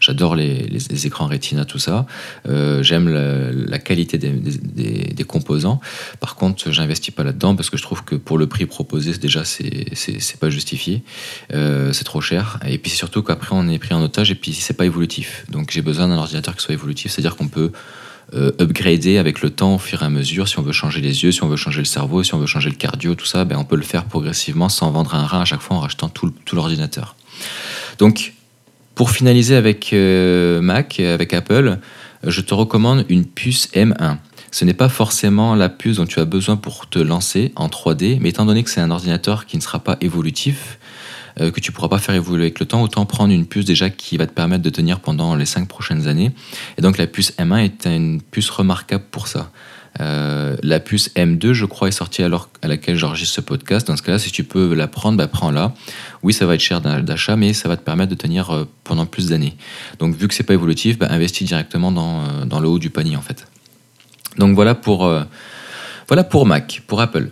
j'adore 0.00 0.34
les, 0.34 1.06
écrans 1.06 1.26
Retina, 1.26 1.64
tout 1.64 1.78
ça. 1.78 2.06
Euh, 2.48 2.82
j'aime 2.82 3.08
la, 3.08 3.78
qualité 3.78 4.18
des, 4.18 5.24
composants. 5.24 5.80
Par 6.20 6.36
contre, 6.36 6.70
j'investis 6.70 7.14
pas 7.14 7.24
là-dedans 7.24 7.56
parce 7.56 7.70
que 7.70 7.76
je 7.76 7.82
trouve 7.82 8.04
que 8.04 8.14
pour 8.14 8.38
le 8.38 8.46
prix 8.46 8.66
proposé, 8.66 9.16
déjà, 9.18 9.44
c'est 9.44 10.38
pas 10.38 10.50
justifié. 10.50 11.02
Euh, 11.52 11.92
c'est 11.92 12.04
trop 12.04 12.20
cher. 12.20 12.58
Et 12.66 12.78
puis, 12.78 12.90
surtout 12.90 13.22
qu'après, 13.22 13.50
on 13.52 13.68
est 13.68 13.78
pris 13.78 13.94
en 13.94 14.02
otage 14.02 14.30
et 14.30 14.34
puis, 14.34 14.52
c'est 14.52 14.74
pas 14.74 14.86
évolutif. 14.86 15.44
Donc, 15.48 15.70
j'ai 15.70 15.82
besoin 15.82 16.08
d'un 16.08 16.18
ordinateur 16.18 16.56
qui 16.56 16.62
soit 16.62 16.74
évolutif, 16.74 17.12
c'est-à-dire 17.12 17.36
qu'on 17.36 17.48
peut 17.48 17.72
euh, 18.32 18.52
upgrader 18.58 19.18
avec 19.18 19.42
le 19.42 19.50
temps 19.50 19.74
au 19.74 19.78
fur 19.78 20.02
et 20.02 20.06
à 20.06 20.10
mesure. 20.10 20.48
Si 20.48 20.58
on 20.58 20.62
veut 20.62 20.72
changer 20.72 21.00
les 21.00 21.22
yeux, 21.22 21.32
si 21.32 21.42
on 21.42 21.48
veut 21.48 21.56
changer 21.56 21.80
le 21.80 21.84
cerveau, 21.84 22.22
si 22.22 22.34
on 22.34 22.38
veut 22.38 22.46
changer 22.46 22.70
le 22.70 22.76
cardio, 22.76 23.14
tout 23.14 23.26
ça, 23.26 23.44
ben, 23.44 23.56
on 23.58 23.64
peut 23.64 23.76
le 23.76 23.82
faire 23.82 24.04
progressivement 24.04 24.68
sans 24.68 24.90
vendre 24.90 25.14
un 25.14 25.26
rein 25.26 25.42
à 25.42 25.44
chaque 25.44 25.60
fois 25.60 25.76
en 25.76 25.80
rachetant 25.80 26.08
tout, 26.08 26.32
l'ordinateur. 26.52 27.16
Donc, 27.98 28.32
pour 28.94 29.10
finaliser 29.10 29.56
avec 29.56 29.92
euh, 29.92 30.60
Mac, 30.60 31.00
avec 31.00 31.34
Apple, 31.34 31.78
je 32.26 32.40
te 32.40 32.54
recommande 32.54 33.04
une 33.08 33.26
puce 33.26 33.68
M1. 33.74 34.16
Ce 34.50 34.64
n'est 34.64 34.74
pas 34.74 34.88
forcément 34.88 35.54
la 35.54 35.68
puce 35.68 35.96
dont 35.96 36.06
tu 36.06 36.20
as 36.20 36.24
besoin 36.24 36.56
pour 36.56 36.88
te 36.88 36.98
lancer 36.98 37.52
en 37.56 37.68
3D, 37.68 38.18
mais 38.20 38.28
étant 38.30 38.46
donné 38.46 38.62
que 38.62 38.70
c'est 38.70 38.80
un 38.80 38.90
ordinateur 38.90 39.46
qui 39.46 39.56
ne 39.56 39.62
sera 39.62 39.80
pas 39.80 39.96
évolutif, 40.00 40.78
euh, 41.40 41.50
que 41.50 41.60
tu 41.60 41.72
pourras 41.72 41.88
pas 41.88 41.98
faire 41.98 42.14
évoluer 42.14 42.44
avec 42.44 42.60
le 42.60 42.66
temps, 42.66 42.82
autant 42.82 43.06
prendre 43.06 43.32
une 43.32 43.46
puce 43.46 43.64
déjà 43.64 43.90
qui 43.90 44.16
va 44.16 44.26
te 44.26 44.32
permettre 44.32 44.62
de 44.62 44.70
tenir 44.70 45.00
pendant 45.00 45.34
les 45.34 45.46
5 45.46 45.66
prochaines 45.66 46.06
années. 46.06 46.32
Et 46.78 46.82
donc 46.82 46.98
la 46.98 47.06
puce 47.06 47.32
M1 47.38 47.64
est 47.64 47.86
une 47.86 48.20
puce 48.22 48.50
remarquable 48.50 49.04
pour 49.10 49.26
ça. 49.26 49.50
Euh, 50.00 50.56
la 50.62 50.80
puce 50.80 51.10
M2, 51.14 51.52
je 51.52 51.66
crois, 51.66 51.88
est 51.88 51.92
sortie 51.92 52.22
alors 52.22 52.48
à 52.62 52.68
laquelle 52.68 52.96
j'enregistre 52.96 53.36
ce 53.36 53.40
podcast. 53.40 53.86
Dans 53.86 53.96
ce 53.96 54.02
cas-là, 54.02 54.18
si 54.18 54.30
tu 54.32 54.44
peux 54.44 54.74
la 54.74 54.88
prendre, 54.88 55.18
bah, 55.18 55.28
prends-la. 55.28 55.72
Oui, 56.22 56.32
ça 56.32 56.46
va 56.46 56.54
être 56.54 56.60
cher 56.60 56.80
d'achat, 56.80 57.36
mais 57.36 57.52
ça 57.52 57.68
va 57.68 57.76
te 57.76 57.82
permettre 57.82 58.10
de 58.10 58.16
tenir 58.16 58.50
euh, 58.50 58.68
pendant 58.82 59.06
plus 59.06 59.28
d'années. 59.28 59.56
Donc, 59.98 60.16
vu 60.16 60.26
que 60.26 60.34
c'est 60.34 60.42
pas 60.42 60.54
évolutif, 60.54 60.98
bah, 60.98 61.08
investis 61.10 61.46
directement 61.46 61.92
dans, 61.92 62.60
le 62.60 62.68
haut 62.68 62.78
du 62.78 62.90
panier, 62.90 63.16
en 63.16 63.22
fait. 63.22 63.46
Donc, 64.38 64.54
voilà 64.54 64.74
pour, 64.74 65.08
voilà 66.08 66.24
pour 66.24 66.44
Mac, 66.44 66.82
pour 66.88 67.00
Apple. 67.00 67.30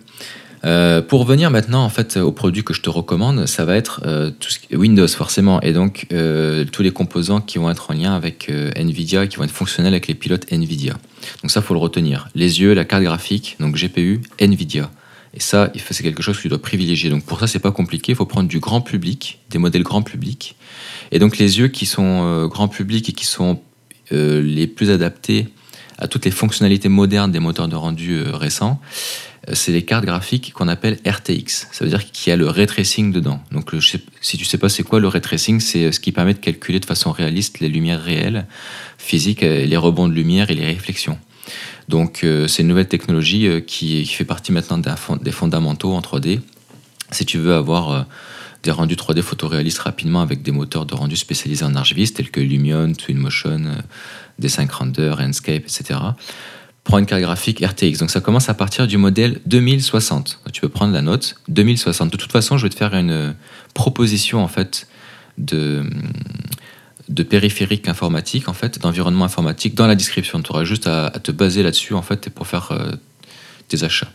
Euh, 0.65 1.03
pour 1.03 1.21
revenir 1.21 1.51
maintenant 1.51 1.85
en 1.85 1.89
fait 1.89 2.17
aux 2.17 2.31
produits 2.31 2.63
que 2.63 2.73
je 2.73 2.83
te 2.83 2.91
recommande, 2.91 3.47
ça 3.47 3.65
va 3.65 3.77
être 3.77 4.01
euh. 4.07 4.31
Windows 4.73 5.09
forcément 5.09 5.61
et 5.61 5.73
donc 5.73 6.07
euh, 6.13 6.65
tous 6.65 6.83
les 6.83 6.93
composants 6.93 7.41
qui 7.41 7.59
vont 7.59 7.69
être 7.69 7.91
en 7.91 7.95
lien 7.95 8.15
avec 8.15 8.51
Nvidia, 8.77 9.27
qui 9.27 9.37
vont 9.37 9.45
être 9.45 9.51
fonctionnels 9.51 9.93
avec 9.93 10.07
les 10.07 10.15
pilotes 10.15 10.51
Nvidia. 10.53 10.97
Donc 11.43 11.51
ça 11.51 11.63
faut 11.63 11.75
le 11.75 11.81
retenir. 11.81 12.29
Les 12.35 12.61
yeux, 12.61 12.75
la 12.75 12.85
carte 12.85 13.03
graphique, 13.03 13.57
donc 13.59 13.77
GPU, 13.77 14.21
Nvidia. 14.39 14.91
Et 15.35 15.41
ça, 15.41 15.73
c'est 15.91 16.03
quelque 16.03 16.23
chose 16.23 16.37
que 16.37 16.43
tu 16.43 16.51
dois 16.51 16.61
privilégier. 16.61 17.09
Donc 17.09 17.25
pour 17.25 17.41
ça, 17.41 17.47
c'est 17.47 17.59
pas 17.59 17.73
compliqué. 17.73 18.13
Il 18.13 18.17
faut 18.17 18.27
prendre 18.27 18.49
du 18.49 18.61
grand 18.61 18.83
public, 18.83 19.41
des 19.49 19.57
modèles 19.57 19.83
grand 19.83 20.03
public. 20.03 20.57
Et 21.11 21.19
donc 21.19 21.39
les 21.39 21.59
yeux 21.59 21.69
qui 21.69 21.87
sont 21.87 22.47
grand 22.49 22.69
public 22.69 23.09
et 23.09 23.13
qui 23.13 23.25
sont 23.25 23.61
les 24.11 24.67
plus 24.67 24.91
adaptés 24.91 25.49
à 25.99 26.07
toutes 26.07 26.25
les 26.25 26.31
fonctionnalités 26.31 26.89
modernes 26.89 27.31
des 27.31 27.41
moteurs 27.41 27.69
de 27.69 27.77
rendu 27.77 28.23
récents, 28.23 28.81
euh, 28.81 29.32
c'est 29.53 29.73
les 29.73 29.85
cartes 29.85 30.05
graphiques 30.05 30.53
qu'on 30.53 30.69
appelle 30.69 30.99
RTX. 31.07 31.67
Ça 31.73 31.85
veut 31.85 31.89
dire 31.89 32.11
qu'il 32.11 32.31
y 32.31 32.33
a 32.33 32.37
le 32.37 32.49
ray 32.49 32.67
tracing 32.67 33.13
dedans. 33.13 33.41
Donc, 33.51 33.71
si 34.21 34.39
tu 34.39 34.45
sais 34.45 34.59
pas 34.59 34.69
c'est 34.69 34.85
quoi 34.85 35.01
le 35.01 35.09
ray 35.09 35.21
tracing, 35.21 35.59
c'est 35.59 35.87
euh, 35.87 35.93
ce 35.93 35.99
qui 35.99 36.13
permet 36.13 36.35
de 36.35 36.39
calculer 36.39 36.79
de 36.79 36.87
façon 36.87 37.11
réaliste 37.11 37.59
les 37.59 37.69
lumières 37.69 38.03
réelles, 38.03 38.47
physiques, 38.99 39.43
euh, 39.43 39.65
les 39.67 39.77
rebonds 39.77 40.09
de 40.09 40.15
lumière 40.15 40.51
et 40.51 40.55
les 40.55 40.67
réflexions. 40.67 41.19
Donc, 41.89 42.25
c'est 42.47 42.63
une 42.63 42.69
nouvelle 42.69 42.87
technologie 42.87 43.49
qui, 43.67 44.07
fait 44.07 44.25
partie 44.25 44.53
maintenant 44.53 44.79
des 44.79 45.33
fondamentaux 45.33 45.93
en 45.93 46.01
3D. 46.01 46.41
Si 47.11 47.27
tu 47.27 47.39
veux 47.39 47.55
avoir 47.55 48.07
des 48.63 48.71
rendus 48.71 48.95
3D 48.95 49.21
photoréalistes 49.21 49.81
rapidement 49.81 50.23
avec 50.23 50.43
des 50.43 50.53
moteurs 50.53 50.87
de 50.87 50.95
rendu 50.95 51.17
spécialisés 51.17 51.65
en 51.65 51.75
archiviste 51.75 52.17
tels 52.17 52.31
que 52.31 52.41
Lumion, 52.41 52.93
Twinmotion, 52.93 53.83
D5 54.41 54.71
Render, 54.71 55.15
Enscape, 55.19 55.65
etc 55.65 55.99
prends 56.85 56.99
une 56.99 57.07
carte 57.07 57.23
graphique 57.23 57.65
RTX. 57.65 57.99
Donc 57.99 58.11
ça 58.11 58.21
commence 58.21 58.49
à 58.49 58.55
partir 58.55 58.87
du 58.87 58.97
modèle 58.97 59.41
2060. 59.47 60.41
Tu 60.53 60.61
peux 60.61 60.69
prendre 60.69 60.93
la 60.93 61.03
note 61.03 61.37
2060. 61.49 62.11
De 62.11 62.17
toute 62.17 62.33
façon, 62.33 62.59
je 62.59 62.65
vais 62.67 62.71
te 62.71 62.77
faire 62.77 62.95
une 62.95 63.35
proposition 63.75 64.43
en 64.43 64.49
fait 64.49 64.87
de 65.39 65.85
de 67.09 67.23
périphérique 67.23 67.89
informatique 67.89 68.49
en 68.49 68.53
fait, 68.53 68.79
d'environnement 68.81 69.25
informatique 69.25 69.75
dans 69.75 69.87
la 69.87 69.95
description. 69.95 70.41
Tu 70.43 70.51
auras 70.51 70.65
juste 70.65 70.87
à, 70.87 71.11
te 71.11 71.31
baser 71.31 71.63
là-dessus 71.63 71.95
en 71.95 72.03
fait 72.03 72.31
pour 72.31 72.47
faire 72.47 72.73
euh, 72.73 72.93
tes 73.69 73.85
achats. 73.85 74.09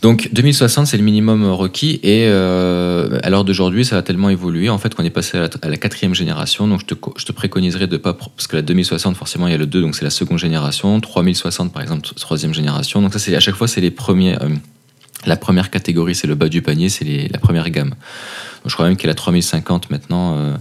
Donc 0.00 0.28
2060, 0.32 0.86
c'est 0.86 0.96
le 0.96 1.02
minimum 1.02 1.50
requis 1.50 1.98
et 2.04 2.26
euh, 2.28 3.18
à 3.22 3.30
l'heure 3.30 3.44
d'aujourd'hui, 3.44 3.84
ça 3.84 3.96
a 3.96 4.02
tellement 4.02 4.30
évolué 4.30 4.68
en 4.68 4.78
fait 4.78 4.94
qu'on 4.94 5.02
est 5.02 5.10
passé 5.10 5.38
à 5.38 5.68
la, 5.68 5.76
quatrième 5.76 6.14
génération. 6.14 6.68
Donc 6.68 6.80
je 6.80 6.86
te, 6.86 6.94
je 7.16 7.24
te, 7.24 7.32
préconiserais 7.32 7.88
de 7.88 7.96
pas 7.96 8.14
parce 8.14 8.46
que 8.46 8.56
la 8.56 8.62
2060 8.62 9.16
forcément 9.16 9.48
il 9.48 9.50
y 9.50 9.54
a 9.54 9.58
le 9.58 9.66
2 9.66 9.80
donc 9.80 9.96
c'est 9.96 10.04
la 10.04 10.10
seconde 10.10 10.38
génération, 10.38 11.00
3060 11.00 11.72
par 11.72 11.82
exemple 11.82 12.08
troisième 12.14 12.54
génération. 12.54 13.02
Donc 13.02 13.12
ça 13.12 13.18
c'est 13.18 13.34
à 13.34 13.40
chaque 13.40 13.56
fois 13.56 13.66
c'est 13.66 13.80
les 13.80 13.90
premiers. 13.90 14.36
Euh, 14.36 14.48
la 15.26 15.36
première 15.36 15.70
catégorie 15.70 16.14
c'est 16.14 16.28
le 16.28 16.36
bas 16.36 16.48
du 16.48 16.62
panier, 16.62 16.88
c'est 16.88 17.28
la 17.32 17.38
première 17.38 17.68
gamme. 17.70 17.90
Donc, 17.90 18.66
je 18.66 18.74
crois 18.74 18.86
même 18.86 18.96
qu'il 18.96 19.06
y 19.06 19.08
a 19.08 19.12
la 19.12 19.16
3050 19.16 19.90
maintenant. 19.90 20.38
Euh, 20.38 20.54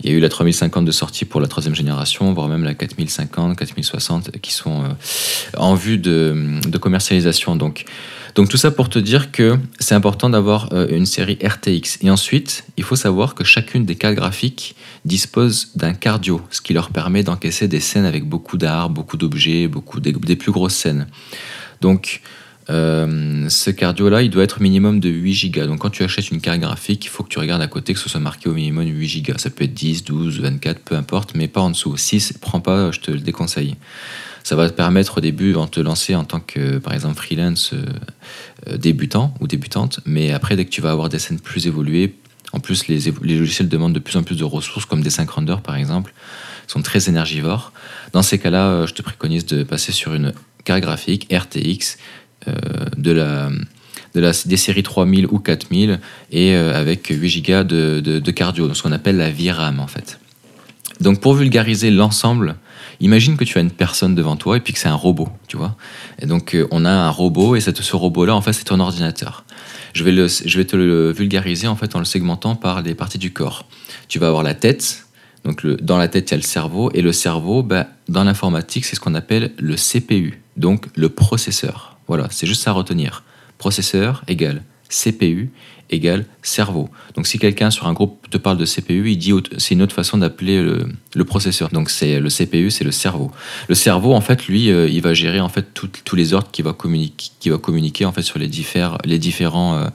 il 0.00 0.10
y 0.10 0.12
a 0.12 0.16
eu 0.16 0.20
la 0.20 0.28
3050 0.28 0.84
de 0.84 0.92
sortie 0.92 1.24
pour 1.24 1.40
la 1.40 1.48
troisième 1.48 1.74
génération, 1.74 2.32
voire 2.34 2.48
même 2.48 2.64
la 2.64 2.74
4050, 2.74 3.56
4060 3.56 4.30
qui 4.42 4.52
sont 4.52 4.84
en 5.56 5.74
vue 5.74 5.96
de, 5.96 6.60
de 6.68 6.78
commercialisation. 6.78 7.56
Donc 7.56 7.86
donc 8.36 8.50
tout 8.50 8.58
ça 8.58 8.70
pour 8.70 8.90
te 8.90 8.98
dire 8.98 9.32
que 9.32 9.58
c'est 9.80 9.94
important 9.94 10.28
d'avoir 10.28 10.72
euh, 10.72 10.86
une 10.90 11.06
série 11.06 11.38
RTX. 11.42 11.98
Et 12.02 12.10
ensuite, 12.10 12.64
il 12.76 12.84
faut 12.84 12.94
savoir 12.94 13.34
que 13.34 13.44
chacune 13.44 13.86
des 13.86 13.96
cartes 13.96 14.14
graphiques 14.14 14.76
dispose 15.06 15.70
d'un 15.74 15.94
cardio, 15.94 16.42
ce 16.50 16.60
qui 16.60 16.74
leur 16.74 16.90
permet 16.90 17.22
d'encaisser 17.22 17.66
des 17.66 17.80
scènes 17.80 18.04
avec 18.04 18.28
beaucoup 18.28 18.58
d'art, 18.58 18.90
beaucoup 18.90 19.16
d'objets, 19.16 19.68
beaucoup 19.68 20.00
des, 20.00 20.36
plus 20.36 20.52
grosses 20.52 20.76
scènes. 20.76 21.06
Donc 21.80 22.20
Euh, 22.68 23.48
ce 23.48 23.70
cardio-là, 23.70 24.22
il 24.22 24.30
doit 24.30 24.42
être 24.42 24.60
minimum 24.60 24.98
de 24.98 25.08
8 25.08 25.50
Go. 25.50 25.66
Donc 25.66 25.78
quand 25.80 25.90
tu 25.90 26.02
achètes 26.02 26.30
une 26.32 26.40
carte 26.40 26.58
graphique, 26.58 27.04
il 27.04 27.08
faut 27.08 27.22
que 27.22 27.28
tu 27.28 27.38
regardes 27.38 27.62
à 27.62 27.68
côté 27.68 27.94
que 27.94 28.00
ce 28.00 28.08
soit 28.08 28.20
marqué 28.20 28.48
au 28.48 28.54
minimum 28.54 28.84
8 28.86 29.22
Go. 29.22 29.34
Ça 29.36 29.50
peut 29.50 29.64
être 29.64 29.74
10, 29.74 30.04
12, 30.04 30.40
24, 30.40 30.80
peu 30.80 30.96
importe, 30.96 31.36
mais 31.36 31.46
pas 31.46 31.60
en 31.60 31.70
dessous. 31.70 31.96
6, 31.96 32.34
prends 32.40 32.60
pas, 32.60 32.90
je 32.90 32.98
te 32.98 33.12
le 33.12 33.20
déconseille. 33.20 33.76
Ça 34.46 34.54
va 34.54 34.70
te 34.70 34.74
permettre 34.74 35.18
au 35.18 35.20
début 35.20 35.54
de 35.54 35.66
te 35.66 35.80
lancer 35.80 36.14
en 36.14 36.22
tant 36.22 36.38
que, 36.38 36.78
par 36.78 36.92
exemple, 36.92 37.16
freelance 37.16 37.72
euh, 37.72 37.84
euh, 38.68 38.76
débutant 38.76 39.34
ou 39.40 39.48
débutante, 39.48 39.98
mais 40.06 40.30
après, 40.30 40.54
dès 40.54 40.64
que 40.64 40.70
tu 40.70 40.80
vas 40.80 40.92
avoir 40.92 41.08
des 41.08 41.18
scènes 41.18 41.40
plus 41.40 41.66
évoluées, 41.66 42.14
en 42.52 42.60
plus, 42.60 42.86
les, 42.86 43.00
logiciels 43.22 43.68
demandent 43.68 43.92
de 43.92 43.98
plus 43.98 44.16
en 44.16 44.22
plus 44.22 44.36
de 44.36 44.44
ressources, 44.44 44.86
comme 44.86 45.02
des 45.02 45.10
synchrondeurs 45.10 45.62
par 45.62 45.74
exemple, 45.74 46.14
sont 46.68 46.80
très 46.80 47.08
énergivores. 47.08 47.72
Dans 48.12 48.22
ces 48.22 48.38
cas-là, 48.38 48.86
je 48.86 48.94
te 48.94 49.02
préconise 49.02 49.46
de 49.46 49.64
passer 49.64 49.90
sur 49.90 50.14
une 50.14 50.32
carte 50.62 50.80
graphique 50.80 51.26
RTX 51.32 51.98
euh, 52.46 52.52
de 52.96 53.10
la, 53.10 53.50
de 54.14 54.48
des 54.48 54.56
séries 54.56 54.84
3000 54.84 55.26
ou 55.26 55.40
4000 55.40 55.98
et 56.30 56.54
euh, 56.54 56.78
avec 56.78 57.08
8 57.08 57.42
Go 57.42 57.64
de, 57.64 58.00
de, 58.00 58.30
cardio, 58.30 58.72
ce 58.74 58.82
qu'on 58.84 58.92
appelle 58.92 59.16
la 59.16 59.32
VRAM 59.32 59.80
en 59.80 59.88
fait. 59.88 60.20
Donc 61.00 61.20
pour 61.20 61.34
vulgariser 61.34 61.90
l'ensemble, 61.90 62.56
imagine 63.00 63.36
que 63.36 63.44
tu 63.44 63.58
as 63.58 63.60
une 63.60 63.70
personne 63.70 64.14
devant 64.14 64.36
toi 64.36 64.56
et 64.56 64.60
puis 64.60 64.72
que 64.72 64.78
c'est 64.78 64.88
un 64.88 64.94
robot, 64.94 65.28
tu 65.48 65.56
vois. 65.56 65.76
Et 66.20 66.26
donc 66.26 66.54
euh, 66.54 66.66
on 66.70 66.84
a 66.84 66.90
un 66.90 67.10
robot 67.10 67.56
et 67.56 67.60
cette, 67.60 67.80
ce 67.82 67.96
robot-là 67.96 68.34
en 68.34 68.40
fait 68.40 68.52
c'est 68.52 68.64
ton 68.64 68.80
ordinateur. 68.80 69.44
Je 69.92 70.04
vais, 70.04 70.12
le, 70.12 70.28
je 70.28 70.58
vais 70.58 70.64
te 70.64 70.76
le 70.76 71.10
vulgariser 71.12 71.68
en 71.68 71.76
fait 71.76 71.94
en 71.96 71.98
le 71.98 72.04
segmentant 72.04 72.54
par 72.54 72.82
les 72.82 72.94
parties 72.94 73.18
du 73.18 73.32
corps. 73.32 73.66
Tu 74.08 74.18
vas 74.18 74.28
avoir 74.28 74.42
la 74.42 74.54
tête, 74.54 75.06
donc 75.44 75.62
le, 75.62 75.76
dans 75.76 75.98
la 75.98 76.08
tête 76.08 76.30
il 76.30 76.32
y 76.32 76.34
a 76.34 76.38
le 76.38 76.42
cerveau 76.42 76.90
et 76.92 77.02
le 77.02 77.12
cerveau, 77.12 77.62
bah, 77.62 77.86
dans 78.08 78.24
l'informatique 78.24 78.84
c'est 78.84 78.96
ce 78.96 79.00
qu'on 79.00 79.14
appelle 79.14 79.52
le 79.58 79.76
CPU, 79.76 80.42
donc 80.56 80.86
le 80.94 81.08
processeur. 81.08 81.98
Voilà, 82.08 82.28
c'est 82.30 82.46
juste 82.46 82.66
à 82.68 82.72
retenir. 82.72 83.24
Processeur 83.58 84.22
égale 84.28 84.62
CPU 84.88 85.50
égale 85.90 86.26
cerveau. 86.42 86.88
Donc 87.14 87.26
si 87.26 87.38
quelqu'un 87.38 87.70
sur 87.70 87.86
un 87.86 87.92
groupe 87.92 88.28
te 88.30 88.38
parle 88.38 88.56
de 88.58 88.64
CPU, 88.64 89.10
il 89.10 89.16
dit 89.16 89.32
c'est 89.58 89.74
une 89.74 89.82
autre 89.82 89.94
façon 89.94 90.18
d'appeler 90.18 90.62
le, 90.62 91.24
processeur. 91.24 91.68
Donc 91.70 91.90
c'est 91.90 92.20
le 92.20 92.28
CPU, 92.28 92.70
c'est 92.70 92.84
le 92.84 92.92
cerveau. 92.92 93.30
Le 93.68 93.74
cerveau 93.74 94.14
en 94.14 94.20
fait, 94.20 94.46
lui, 94.46 94.70
euh, 94.70 94.88
il 94.88 95.02
va 95.02 95.14
gérer 95.14 95.40
en 95.40 95.48
fait 95.48 95.66
tous 95.74 96.16
les 96.16 96.34
ordres 96.34 96.48
va 96.48 96.72
qui 97.32 97.50
va 97.50 97.58
communiquer 97.58 98.04
en 98.04 98.12
fait 98.12 98.22
sur 98.22 98.38
les, 98.38 98.50
les 99.04 99.18
différents 99.18 99.76
euh, 99.76 99.86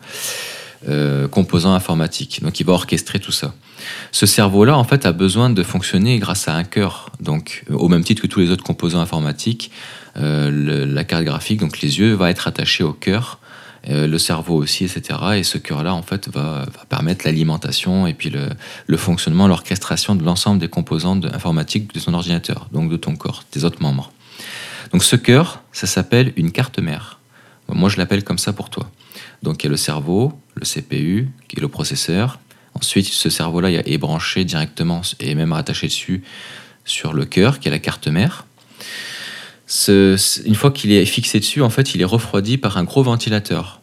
euh, 0.90 1.28
composants 1.28 1.74
informatiques. 1.74 2.42
Donc 2.42 2.60
il 2.60 2.66
va 2.66 2.74
orchestrer 2.74 3.20
tout 3.20 3.32
ça. 3.32 3.54
Ce 4.12 4.26
cerveau-là, 4.26 4.78
en 4.78 4.84
fait, 4.84 5.06
a 5.06 5.12
besoin 5.12 5.50
de 5.50 5.64
fonctionner 5.64 6.20
grâce 6.20 6.48
à 6.48 6.56
un 6.56 6.64
cœur. 6.64 7.10
Donc, 7.20 7.64
au 7.72 7.88
même 7.88 8.04
titre 8.04 8.22
que 8.22 8.28
tous 8.28 8.40
les 8.40 8.52
autres 8.52 8.64
composants 8.64 9.02
informatiques, 9.02 9.72
la 10.16 11.04
carte 11.04 11.24
graphique, 11.24 11.60
donc 11.60 11.82
les 11.82 11.98
yeux, 11.98 12.14
va 12.14 12.30
être 12.30 12.48
attaché 12.48 12.84
au 12.84 12.94
cœur, 12.94 13.41
euh, 13.90 14.06
le 14.06 14.18
cerveau 14.20 14.56
aussi, 14.56 14.86
etc. 14.86 15.20
Et 15.38 15.44
ce 15.44 15.58
cœur-là, 15.58 15.94
en 15.94 16.04
fait, 16.04 16.30
va, 16.30 16.66
permettre 16.90 17.26
l'alimentation 17.26 18.06
et 18.06 18.14
puis 18.14 18.32
le, 18.32 18.98
fonctionnement, 18.98 19.48
l'orchestration 19.48 20.16
de 20.16 20.24
l'ensemble 20.24 20.60
des 20.60 20.68
composants 20.68 21.20
informatiques 21.34 21.94
de 21.94 22.00
ton 22.00 22.14
ordinateur, 22.14 22.68
donc 22.72 22.92
de 22.92 22.98
ton 22.98 23.16
corps, 23.16 23.44
des 23.52 23.66
autres 23.66 23.82
membres. 23.82 24.12
Donc 24.92 25.04
ce 25.04 25.16
cœur, 25.16 25.64
ça 25.72 25.88
s'appelle 25.88 26.34
une 26.36 26.52
carte 26.52 26.80
mère. 26.80 27.20
Moi, 27.70 27.90
je 27.90 27.98
l'appelle 27.98 28.24
comme 28.24 28.38
ça 28.38 28.54
pour 28.54 28.70
toi. 28.70 28.92
Donc 29.42 29.64
il 29.64 29.68
y 29.68 29.70
a 29.70 29.72
le 29.72 29.78
cerveau, 29.78 30.34
le 30.56 30.66
CPU, 30.66 31.30
qui 31.48 31.58
est 31.58 31.62
le 31.62 31.68
processeur. 31.68 32.40
Ensuite, 32.74 33.08
ce 33.08 33.30
cerveau-là 33.30 33.72
est 33.72 33.98
branché 33.98 34.46
directement 34.46 35.02
et 35.20 35.34
même 35.36 35.54
rattaché 35.54 35.88
dessus 35.88 36.24
sur 36.86 37.14
le 37.14 37.26
cœur, 37.26 37.60
qui 37.60 37.68
est 37.68 37.72
la 37.72 37.80
carte 37.80 38.08
mère 38.08 38.46
une 39.78 40.56
fois 40.56 40.72
qu'il 40.72 40.92
est 40.92 41.06
fixé 41.06 41.40
dessus, 41.40 41.62
en 41.62 41.70
fait, 41.70 41.96
il 41.96 42.02
est 42.02 42.06
refroidi 42.06 42.58
par 42.58 42.78
un 42.78 42.84
gros 42.84 43.04
ventilateur 43.04 43.82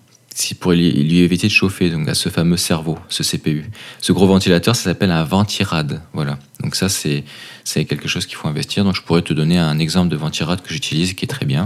pour 0.61 0.73
lui, 0.73 1.19
éviter 1.19 1.49
de 1.49 1.53
chauffer 1.53 1.91
donc 1.91 2.09
à 2.09 2.15
ce 2.15 2.29
fameux 2.29 2.57
cerveau, 2.57 2.99
ce 3.09 3.23
CPU. 3.23 3.71
Ce 4.01 4.13
gros 4.13 4.27
ventilateur, 4.27 4.77
ça 4.77 4.85
s'appelle 4.85 5.11
un 5.11 5.25
ventirad. 5.25 6.01
Voilà. 6.13 6.39
Donc 6.61 6.75
ça, 6.75 6.89
c'est 6.89 7.25
quelque 7.65 8.09
chose 8.09 8.27
qu'il 8.27 8.37
faut 8.37 8.49
investir. 8.49 8.85
Donc 8.85 8.95
je 8.95 9.03
pourrais 9.03 9.23
te 9.23 9.33
donner 9.33 9.59
un 9.59 9.79
exemple 9.79 10.11
de 10.11 10.17
ventirad 10.17 10.61
que 10.63 10.73
j'utilise 10.73 11.15
qui 11.15 11.25
est 11.25 11.29
très 11.29 11.47
bien. 11.47 11.65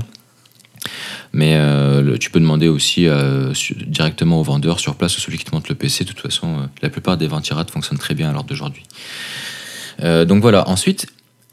Mais 1.33 1.55
euh, 1.57 2.17
tu 2.19 2.31
peux 2.31 2.41
demander 2.41 2.69
aussi 2.69 3.07
euh, 3.07 3.53
directement 3.87 4.41
au 4.41 4.43
vendeur 4.43 4.81
sur 4.81 4.97
place 4.97 5.17
ou 5.17 5.21
celui 5.21 5.39
qui 5.39 5.45
te 5.45 5.55
montre 5.55 5.67
le 5.69 5.75
PC. 5.75 6.05
De 6.05 6.11
toute 6.11 6.21
façon, 6.21 6.49
euh, 6.49 6.67
la 6.83 6.91
plupart 6.91 7.17
des 7.17 7.27
ventirades 7.27 7.71
fonctionnent 7.71 7.99
très 7.99 8.15
bien 8.15 8.31
à 8.31 8.33
l'heure 8.33 8.45
d'aujourd'hui. 8.45 8.85
donc 10.01 10.41
voilà. 10.43 10.69
Ensuite, 10.69 11.07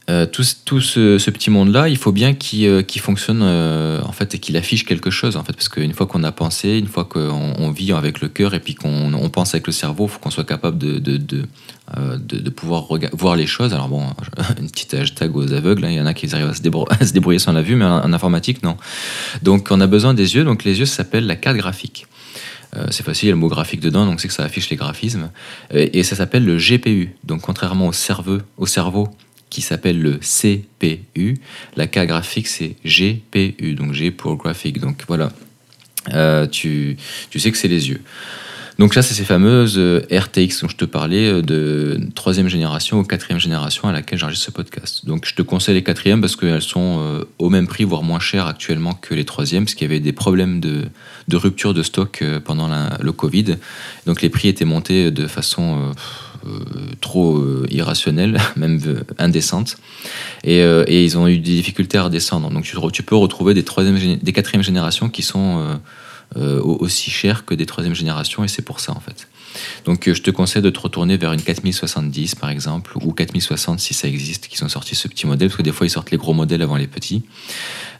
euh, 0.09 0.25
tout, 0.25 0.41
ce, 0.43 1.29
petit 1.29 1.51
monde-là, 1.51 1.87
il 1.87 1.97
faut 1.97 2.11
bien 2.11 2.33
qu'il 2.33 2.65
euh, 2.65 2.83
fonctionne 2.99 3.41
euh, 3.43 4.01
en 4.03 4.11
fait 4.11 4.33
et 4.33 4.39
qu'il 4.39 4.57
affiche 4.57 4.83
quelque 4.83 5.11
chose 5.11 5.35
en 5.37 5.43
fait, 5.43 5.53
parce 5.53 5.69
qu'une 5.69 5.93
fois 5.93 6.07
qu'on 6.07 6.23
a 6.23 6.31
pensé, 6.31 6.79
une 6.79 6.87
fois 6.87 7.05
qu'on 7.05 7.69
vit 7.69 7.91
avec 7.91 8.19
le 8.21 8.27
cœur 8.27 8.55
et 8.55 8.59
puis 8.59 8.73
qu'on 8.73 9.29
pense 9.31 9.53
avec 9.53 9.67
le 9.67 9.73
cerveau, 9.73 10.05
il 10.05 10.09
faut 10.09 10.19
qu'on 10.19 10.31
soit 10.31 10.45
capable 10.45 10.79
de, 10.79 12.49
pouvoir 12.55 12.87
voir 13.13 13.35
les 13.35 13.45
choses. 13.45 13.73
Alors 13.73 13.87
bon, 13.87 14.03
une 14.59 14.69
petite 14.71 14.95
hashtag 14.95 15.35
aux 15.35 15.53
aveugles, 15.53 15.85
hein, 15.85 15.89
il 15.91 15.97
y 15.97 16.01
en 16.01 16.07
a 16.07 16.15
qui 16.15 16.33
arrivent 16.33 16.49
à 16.49 16.55
se, 16.55 16.61
débrouiller, 17.13 17.39
sans 17.39 17.51
la 17.51 17.61
vue, 17.61 17.75
mais 17.75 17.85
en, 17.85 18.11
informatique, 18.11 18.63
non. 18.63 18.77
Donc 19.43 19.67
on 19.69 19.79
a 19.79 19.87
besoin 19.87 20.15
des 20.15 20.35
yeux, 20.35 20.43
donc 20.43 20.63
les 20.63 20.79
yeux, 20.79 20.85
ça 20.85 20.97
s'appelle 20.97 21.27
la 21.27 21.35
carte 21.35 21.57
graphique. 21.57 22.07
c'est 22.89 23.03
facile, 23.03 23.27
il 23.27 23.29
y 23.29 23.31
a 23.31 23.35
le 23.35 23.39
mot 23.39 23.47
graphique 23.47 23.79
dedans, 23.79 24.07
donc 24.07 24.21
c'est 24.21 24.27
que 24.27 24.33
ça 24.33 24.43
affiche 24.43 24.71
les 24.71 24.75
graphismes. 24.75 25.29
Et, 25.71 25.99
et 25.99 26.03
ça 26.03 26.15
s'appelle 26.15 26.45
le 26.45 26.57
GPU. 26.57 27.15
Donc 27.23 27.41
contrairement 27.41 27.87
au 27.87 27.93
cerveau, 27.93 28.39
au 28.57 28.65
cerveau 28.65 29.09
qui 29.49 29.61
s'appelle 29.61 30.01
le 30.01 30.19
CPU. 30.19 31.37
La 31.75 31.87
carte 31.87 32.07
graphique, 32.07 32.47
c'est 32.47 32.75
GPU, 32.85 33.73
donc 33.73 33.93
G 33.93 34.11
pour 34.11 34.35
graphique. 34.35 34.79
Donc 34.79 35.03
voilà, 35.07 35.31
euh, 36.13 36.47
tu, 36.47 36.97
tu, 37.29 37.39
sais 37.39 37.51
que 37.51 37.57
c'est 37.57 37.67
les 37.67 37.89
yeux. 37.89 38.01
Donc 38.77 38.95
là, 38.95 39.01
c'est 39.01 39.13
ces 39.13 39.25
fameuses 39.25 39.77
euh, 39.77 40.01
RTX 40.09 40.61
dont 40.61 40.69
je 40.69 40.77
te 40.77 40.85
parlais 40.85 41.27
euh, 41.27 41.41
de 41.41 41.99
troisième 42.15 42.47
génération 42.47 42.99
ou 42.99 43.03
quatrième 43.03 43.39
génération 43.39 43.89
à 43.89 43.91
laquelle 43.91 44.17
j'enregistre 44.17 44.45
ce 44.45 44.51
podcast. 44.51 45.05
Donc 45.05 45.25
je 45.25 45.35
te 45.35 45.41
conseille 45.41 45.75
les 45.75 45.83
quatrièmes 45.83 46.21
parce 46.21 46.37
qu'elles 46.37 46.61
sont 46.61 47.25
au 47.39 47.49
même 47.49 47.67
prix, 47.67 47.83
voire 47.83 48.03
moins 48.03 48.19
chères 48.19 48.47
actuellement 48.47 48.93
que 48.93 49.13
les 49.13 49.25
troisièmes, 49.25 49.65
parce 49.65 49.75
qu'il 49.75 49.87
y 49.87 49.91
avait 49.91 49.99
des 49.99 50.13
problèmes 50.13 50.59
de, 50.61 50.83
de 51.27 51.37
rupture 51.37 51.73
de 51.73 51.83
stock 51.83 52.23
pendant 52.45 52.69
le 53.01 53.11
Covid. 53.11 53.57
Donc 54.05 54.21
les 54.21 54.29
prix 54.29 54.47
étaient 54.47 54.65
montés 54.65 55.11
de 55.11 55.27
façon... 55.27 55.91
trop 57.01 57.37
euh, 57.37 57.65
irrationnelle, 57.69 58.39
même 58.55 58.79
euh, 58.85 59.03
indécente. 59.17 59.77
Et, 60.43 60.59
ils 60.89 61.17
ont 61.17 61.27
eu 61.27 61.37
des 61.37 61.55
difficultés 61.55 61.97
à 61.97 62.03
redescendre. 62.03 62.49
Donc 62.49 62.63
tu, 62.63 62.77
tu 62.93 63.03
peux 63.03 63.15
retrouver 63.15 63.53
des, 63.53 63.63
des 64.21 64.33
quatrième 64.33 64.63
générations 64.63 65.09
qui 65.09 65.21
sont 65.21 65.79
aussi 66.35 67.09
chères 67.09 67.43
que 67.45 67.55
des 67.55 67.65
troisième 67.65 67.95
générations, 67.95 68.43
et 68.43 68.47
c'est 68.47 68.61
pour 68.61 68.79
ça 68.79 68.91
en 68.91 68.99
fait. 68.99 69.27
Donc 69.85 70.07
je 70.13 70.21
te 70.21 70.29
conseille 70.29 70.61
de 70.61 70.69
te 70.69 70.79
retourner 70.79 71.17
vers 71.17 71.33
une 71.33 71.41
4070 71.41 72.35
par 72.35 72.51
exemple, 72.51 72.93
ou 73.01 73.13
4060 73.13 73.79
si 73.79 73.93
ça 73.93 74.07
existe, 74.07 74.47
qui 74.47 74.55
sont 74.55 74.69
sortis 74.69 74.95
ce 74.95 75.07
petit 75.07 75.25
modèle, 75.25 75.49
parce 75.49 75.57
que 75.57 75.63
des 75.63 75.71
fois 75.71 75.87
ils 75.87 75.89
sortent 75.89 76.11
les 76.11 76.17
gros 76.17 76.33
modèles 76.33 76.61
avant 76.61 76.77
les 76.77 76.87
petits. 76.87 77.23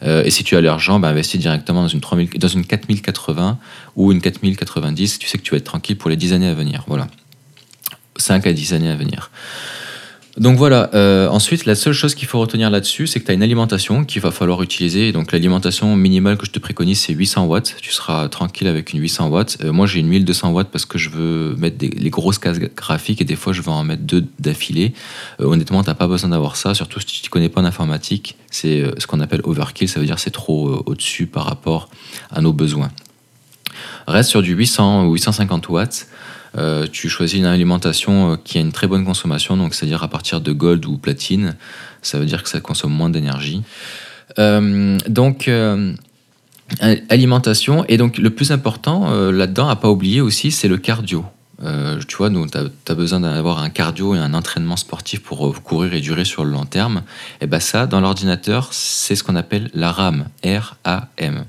et 0.03 0.29
si 0.29 0.43
tu 0.43 0.55
as 0.55 0.62
l'argent, 0.62 1.00
bah, 1.00 1.10
investis 1.10 1.39
directement 1.39 1.81
dans 1.81 1.88
une, 1.88 2.01
3000, 2.01 2.29
dans 2.38 2.48
une 2.48 2.65
4080 2.65 3.58
ou 3.96 4.12
une 4.12 4.22
4090, 4.22 5.19
tu 5.19 5.27
sais 5.27 5.38
que 5.38 5.43
tu 5.43 5.51
vas 5.51 5.58
être 5.58 5.63
tranquille 5.63 5.98
pour 5.98 6.10
les 6.10 6.15
10 6.15 6.34
années 6.34 6.48
à 6.48 6.53
venir. 6.53 6.84
Voilà. 6.88 7.08
5 8.20 8.48
à 8.48 8.54
10 8.54 8.74
années 8.74 8.90
à 8.90 8.96
venir. 8.96 9.32
Donc 10.40 10.58
voilà, 10.58 10.90
euh, 10.94 11.28
ensuite 11.28 11.66
la 11.66 11.76
seule 11.76 11.92
chose 11.94 12.16
qu'il 12.16 12.28
faut 12.28 12.40
retenir 12.40 12.70
là-dessus, 12.70 13.08
c'est 13.08 13.20
que 13.20 13.26
tu 13.26 13.32
as 13.32 13.34
une 13.34 13.44
alimentation 13.44 14.06
qu'il 14.06 14.22
va 14.22 14.32
falloir 14.32 14.62
utiliser. 14.62 15.12
Donc 15.12 15.34
l'alimentation 15.34 15.98
minimale 15.98 16.38
que 16.38 16.46
je 16.46 16.52
te 16.52 16.60
préconise, 16.60 17.00
c'est 17.02 17.14
800 17.14 17.46
watts. 17.46 17.76
Tu 17.82 17.92
seras 17.92 18.30
tranquille 18.30 18.68
avec 18.68 18.94
une 18.94 19.02
800 19.02 19.28
watts. 19.28 19.58
Euh, 19.62 19.74
moi 19.74 19.86
j'ai 19.86 20.00
une 20.00 20.08
1200 20.08 20.52
watts 20.52 20.70
parce 20.72 20.86
que 20.86 20.98
je 20.98 21.10
veux 21.10 21.56
mettre 21.58 21.78
les 21.82 22.10
grosses 22.10 22.38
cases 22.38 22.60
graphiques 22.60 23.20
et 23.22 23.26
des 23.26 23.36
fois 23.36 23.52
je 23.52 23.62
veux 23.62 23.70
en 23.70 23.84
mettre 23.84 24.04
deux 24.04 24.26
d'affilée. 24.40 24.94
Euh, 25.42 25.46
honnêtement, 25.46 25.84
tu 25.84 25.94
pas 25.94 26.08
besoin 26.08 26.30
d'avoir 26.30 26.56
ça, 26.56 26.74
surtout 26.74 27.02
si 27.02 27.08
tu 27.08 27.26
ne 27.26 27.30
connais 27.30 27.50
pas 27.50 27.60
en 27.60 27.66
informatique. 27.66 28.38
C'est 28.50 28.84
ce 28.98 29.08
qu'on 29.08 29.20
appelle 29.20 29.42
overkill, 29.44 29.90
ça 29.90 30.00
veut 30.00 30.06
dire 30.06 30.20
c'est 30.20 30.32
trop 30.32 30.84
au-dessus 30.86 31.26
par 31.26 31.44
rapport 31.44 31.90
à 32.32 32.40
nos 32.40 32.54
besoins. 32.54 32.92
Reste 34.08 34.30
sur 34.30 34.42
du 34.42 34.54
800 34.54 35.06
ou 35.06 35.14
850 35.14 35.68
watts. 35.68 36.08
Euh, 36.58 36.88
tu 36.91 37.10
choisis 37.10 37.38
une 37.38 37.46
alimentation 37.46 38.34
euh, 38.34 38.36
qui 38.44 38.58
a 38.58 38.62
une 38.62 38.72
très 38.72 38.88
bonne 38.88 39.06
consommation, 39.06 39.58
donc 39.58 39.74
c'est-à-dire 39.74 40.03
à 40.03 40.08
partir 40.08 40.41
de 40.41 40.51
gold 40.51 40.86
ou 40.86 40.98
platine, 40.98 41.56
ça 42.01 42.18
veut 42.18 42.25
dire 42.25 42.44
que 42.44 42.50
ça 42.50 42.60
consomme 42.60 42.94
moins 42.94 43.10
d'énergie. 43.10 43.62
Euh, 44.38 44.98
donc 45.08 45.50
alimentation 47.10 47.84
et 47.88 47.98
donc 47.98 48.20
le 48.20 48.29
plus 48.29 48.51
important 48.51 49.10
là-dedans 49.32 49.70
à 49.70 49.75
pas 49.75 49.89
oublier 49.89 50.22
aussi 50.22 50.51
c'est 50.51 50.68
le 50.68 50.77
cardio. 50.77 51.25
tu 52.08 52.15
vois, 52.15 52.29
tu 52.29 52.91
as, 52.91 52.94
besoin 52.94 53.22
d'avoir 53.22 53.58
un 53.58 53.72
cardio 53.72 54.13
et 54.13 54.20
un 54.20 54.36
entraînement 54.36 54.77
sportif 54.77 55.24
pour 55.24 55.63
courir 55.63 55.96
et 55.96 56.00
durer 56.00 56.25
sur 56.25 56.46
le 56.46 56.51
long 56.51 56.65
terme. 56.65 57.01
Et 57.41 57.48
bien 57.48 57.60
ça, 57.60 57.88
dans 57.88 58.01
l'ordinateur, 58.01 58.70
c'est 58.72 59.15
ce 59.15 59.24
qu'on 59.24 59.36
appelle 59.36 59.72
la 59.74 59.91
RAM, 59.91 60.27
R-A-M. 60.46 61.44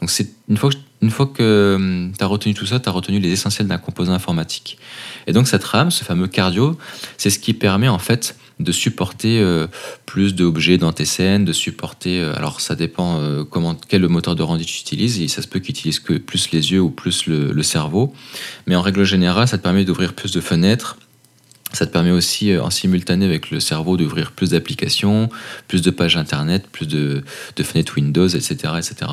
Donc 0.00 0.10
c'est 0.10 0.30
une 0.48 0.56
fois 0.56 0.70
que 0.70 0.76
une 1.02 1.10
fois 1.10 1.26
que 1.26 1.74
hum, 1.76 2.12
tu 2.16 2.24
as 2.24 2.26
retenu 2.26 2.54
tout 2.54 2.66
ça, 2.66 2.80
tu 2.80 2.88
as 2.88 2.92
retenu 2.92 3.18
les 3.18 3.30
essentiels 3.30 3.68
d'un 3.68 3.78
composant 3.78 4.12
informatique. 4.12 4.78
Et 5.26 5.32
donc 5.32 5.48
cette 5.48 5.64
RAM, 5.64 5.90
ce 5.90 6.04
fameux 6.04 6.26
cardio, 6.26 6.76
c'est 7.16 7.30
ce 7.30 7.38
qui 7.38 7.54
permet 7.54 7.88
en 7.88 7.98
fait 7.98 8.36
de 8.60 8.72
supporter 8.72 9.40
plus 10.04 10.34
d'objets 10.34 10.78
dans 10.78 10.92
tes 10.92 11.04
scènes, 11.04 11.44
de 11.44 11.52
supporter. 11.52 12.20
alors 12.34 12.60
ça 12.60 12.74
dépend 12.74 13.22
comment 13.48 13.76
quel 13.76 14.08
moteur 14.08 14.34
de 14.34 14.42
rendu 14.42 14.64
tu 14.64 14.80
utilises. 14.80 15.20
Et 15.20 15.28
ça 15.28 15.42
se 15.42 15.46
peut 15.46 15.60
qu'il 15.60 15.76
utilise 15.76 16.00
que 16.00 16.14
plus 16.14 16.50
les 16.50 16.72
yeux 16.72 16.80
ou 16.80 16.90
plus 16.90 17.26
le 17.28 17.62
cerveau. 17.62 18.12
Mais 18.66 18.74
en 18.74 18.82
règle 18.82 19.04
générale, 19.04 19.46
ça 19.46 19.58
te 19.58 19.62
permet 19.62 19.84
d'ouvrir 19.84 20.12
plus 20.12 20.32
de 20.32 20.40
fenêtres 20.40 20.96
ça 21.72 21.86
te 21.86 21.92
permet 21.92 22.10
aussi, 22.10 22.50
euh, 22.50 22.62
en 22.62 22.70
simultané 22.70 23.26
avec 23.26 23.50
le 23.50 23.60
cerveau, 23.60 23.96
d'ouvrir 23.96 24.32
plus 24.32 24.50
d'applications, 24.50 25.28
plus 25.66 25.82
de 25.82 25.90
pages 25.90 26.16
internet, 26.16 26.66
plus 26.70 26.86
de, 26.86 27.22
fenêtres 27.62 27.94
Windows, 27.96 28.28
etc., 28.28 28.74
etc. 28.78 29.12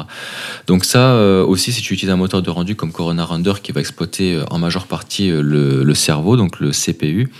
Donc 0.67 0.85
ça 0.85 1.11
euh, 1.11 1.43
aussi, 1.43 1.73
si 1.73 1.81
tu 1.81 1.93
utilises 1.93 2.11
un 2.11 2.17
moteur 2.17 2.41
de 2.41 2.49
rendu 2.49 2.75
comme 2.75 2.91
Corona 2.91 3.25
Render 3.25 3.53
qui 3.61 3.71
va 3.71 3.81
exploiter 3.81 4.35
euh, 4.35 4.45
en 4.49 4.57
majeure 4.57 4.87
partie 4.87 5.29
le, 5.29 5.93
cerveau, 5.93 6.37
donc 6.37 6.59
le 6.59 6.71
CPU, 6.71 7.31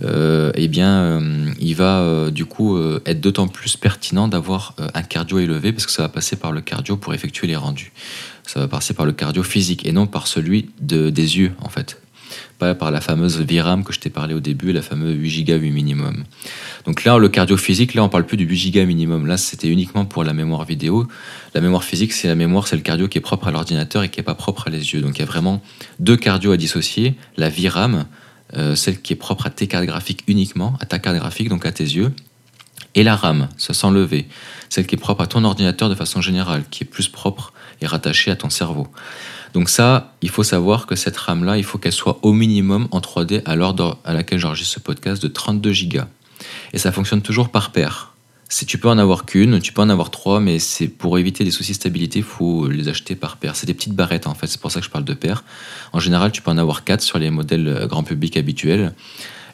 eh 0.00 0.68
bien, 0.68 1.20
il 1.58 1.74
va 1.74 2.30
du 2.30 2.44
coup 2.44 2.78
être 3.04 3.20
d'autant 3.20 3.48
plus 3.48 3.76
pertinent 3.76 4.28
d'avoir 4.28 4.76
un 4.94 5.02
cardio 5.02 5.40
élevé 5.40 5.72
parce 5.72 5.86
que 5.86 5.92
ça 5.92 6.02
va 6.02 6.08
passer 6.08 6.36
par 6.36 6.52
le 6.52 6.60
cardio 6.60 6.96
pour 6.96 7.12
effectuer 7.12 7.48
les 7.48 7.56
rendus. 7.56 7.92
Ça 8.46 8.60
va 8.60 8.68
passer 8.68 8.94
par 8.94 9.04
le 9.04 9.12
cardio 9.12 9.42
physique 9.42 9.84
et 9.84 9.92
non 9.92 10.06
par 10.06 10.28
celui 10.28 10.70
de, 10.80 11.10
des 11.10 11.38
yeux, 11.38 11.52
en 11.60 11.68
fait 11.68 12.03
pas 12.58 12.74
par 12.74 12.90
la 12.90 13.00
fameuse 13.00 13.40
VRAM 13.40 13.84
que 13.84 13.92
je 13.92 14.00
t'ai 14.00 14.10
parlé 14.10 14.34
au 14.34 14.40
début, 14.40 14.72
la 14.72 14.82
fameuse 14.82 15.16
8 15.16 15.44
Go 15.44 15.54
8 15.54 15.70
minimum. 15.70 16.24
Donc 16.86 17.04
là, 17.04 17.18
le 17.18 17.28
cardio 17.28 17.56
physique, 17.56 17.94
là, 17.94 18.04
on 18.04 18.08
parle 18.08 18.26
plus 18.26 18.36
du 18.36 18.44
8 18.44 18.70
Go 18.70 18.84
minimum. 18.86 19.26
Là, 19.26 19.36
c'était 19.36 19.68
uniquement 19.68 20.04
pour 20.04 20.24
la 20.24 20.32
mémoire 20.32 20.64
vidéo. 20.64 21.06
La 21.54 21.60
mémoire 21.60 21.84
physique, 21.84 22.12
c'est 22.12 22.28
la 22.28 22.34
mémoire, 22.34 22.66
c'est 22.66 22.76
le 22.76 22.82
cardio 22.82 23.08
qui 23.08 23.18
est 23.18 23.22
propre 23.22 23.48
à 23.48 23.50
l'ordinateur 23.50 24.02
et 24.02 24.08
qui 24.08 24.20
n'est 24.20 24.24
pas 24.24 24.34
propre 24.34 24.68
à 24.68 24.70
les 24.70 24.92
yeux. 24.92 25.00
Donc 25.00 25.16
il 25.16 25.20
y 25.20 25.22
a 25.22 25.26
vraiment 25.26 25.62
deux 26.00 26.16
cardio 26.16 26.52
à 26.52 26.56
dissocier. 26.56 27.14
La 27.36 27.48
VRAM, 27.48 28.06
euh, 28.56 28.74
celle 28.74 29.00
qui 29.00 29.12
est 29.12 29.16
propre 29.16 29.46
à 29.46 29.50
tes 29.50 29.66
cartes 29.66 29.86
graphiques 29.86 30.24
uniquement, 30.26 30.76
à 30.80 30.86
ta 30.86 30.98
carte 30.98 31.16
graphique, 31.16 31.48
donc 31.48 31.64
à 31.66 31.72
tes 31.72 31.84
yeux. 31.84 32.12
Et 32.94 33.02
la 33.02 33.16
RAM, 33.16 33.48
ça 33.56 33.74
sent 33.74 33.90
lever, 33.90 34.26
celle 34.68 34.86
qui 34.86 34.94
est 34.94 34.98
propre 34.98 35.22
à 35.22 35.26
ton 35.26 35.42
ordinateur 35.44 35.88
de 35.88 35.94
façon 35.94 36.20
générale, 36.20 36.64
qui 36.70 36.84
est 36.84 36.86
plus 36.86 37.08
propre 37.08 37.52
et 37.80 37.86
rattachée 37.86 38.30
à 38.30 38.36
ton 38.36 38.50
cerveau. 38.50 38.88
Donc 39.54 39.68
ça, 39.68 40.14
il 40.20 40.30
faut 40.30 40.42
savoir 40.42 40.86
que 40.86 40.96
cette 40.96 41.16
RAM-là, 41.16 41.56
il 41.56 41.64
faut 41.64 41.78
qu'elle 41.78 41.92
soit 41.92 42.18
au 42.22 42.32
minimum 42.32 42.88
en 42.90 43.00
3D 43.00 43.42
à 43.44 43.54
l'heure 43.54 43.74
à 44.04 44.12
laquelle 44.12 44.40
j'enregistre 44.40 44.74
ce 44.74 44.80
podcast 44.80 45.22
de 45.22 45.28
32 45.28 45.72
Go. 45.84 46.00
Et 46.72 46.78
ça 46.78 46.90
fonctionne 46.90 47.22
toujours 47.22 47.50
par 47.50 47.70
paire. 47.70 48.10
Si 48.48 48.66
tu 48.66 48.78
peux 48.78 48.88
en 48.88 48.98
avoir 48.98 49.24
qu'une, 49.24 49.60
tu 49.60 49.72
peux 49.72 49.80
en 49.80 49.88
avoir 49.88 50.10
trois, 50.10 50.38
mais 50.38 50.58
c'est 50.58 50.88
pour 50.88 51.18
éviter 51.18 51.44
des 51.44 51.50
soucis 51.50 51.72
de 51.72 51.76
stabilité, 51.76 52.18
il 52.18 52.24
faut 52.24 52.68
les 52.68 52.88
acheter 52.88 53.14
par 53.14 53.36
paire. 53.36 53.56
C'est 53.56 53.66
des 53.66 53.74
petites 53.74 53.94
barrettes 53.94 54.26
en 54.26 54.34
fait, 54.34 54.46
c'est 54.48 54.60
pour 54.60 54.70
ça 54.70 54.80
que 54.80 54.86
je 54.86 54.90
parle 54.90 55.04
de 55.04 55.14
paire. 55.14 55.44
En 55.92 56.00
général, 56.00 56.30
tu 56.30 56.42
peux 56.42 56.50
en 56.50 56.58
avoir 56.58 56.84
quatre 56.84 57.00
sur 57.00 57.18
les 57.18 57.30
modèles 57.30 57.86
grand 57.88 58.02
public 58.02 58.36
habituels. 58.36 58.92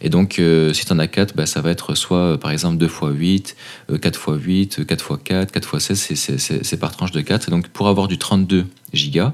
Et 0.01 0.09
donc, 0.09 0.39
euh, 0.39 0.73
si 0.73 0.87
tu 0.87 0.93
en 0.93 0.99
as 0.99 1.09
4, 1.09 1.37
bah, 1.37 1.47
ça 1.47 1.61
va 1.61 1.71
être 1.71 1.95
soit 1.95 2.19
euh, 2.19 2.37
par 2.37 2.51
exemple 2.51 2.79
2 2.79 2.87
x 2.87 2.97
8, 3.03 3.57
4 4.01 4.19
x 4.19 4.45
8, 4.45 4.87
4 4.87 5.13
x 5.13 5.21
4, 5.25 5.53
4 5.53 5.75
x 5.75 5.95
16, 5.95 6.61
c'est 6.63 6.77
par 6.79 6.97
tranche 6.97 7.11
de 7.13 7.21
4. 7.21 7.49
Et 7.49 7.51
donc, 7.51 7.69
pour 7.69 7.89
avoir 7.89 8.09
du 8.09 8.19
32 8.19 8.67
Go, 8.95 9.25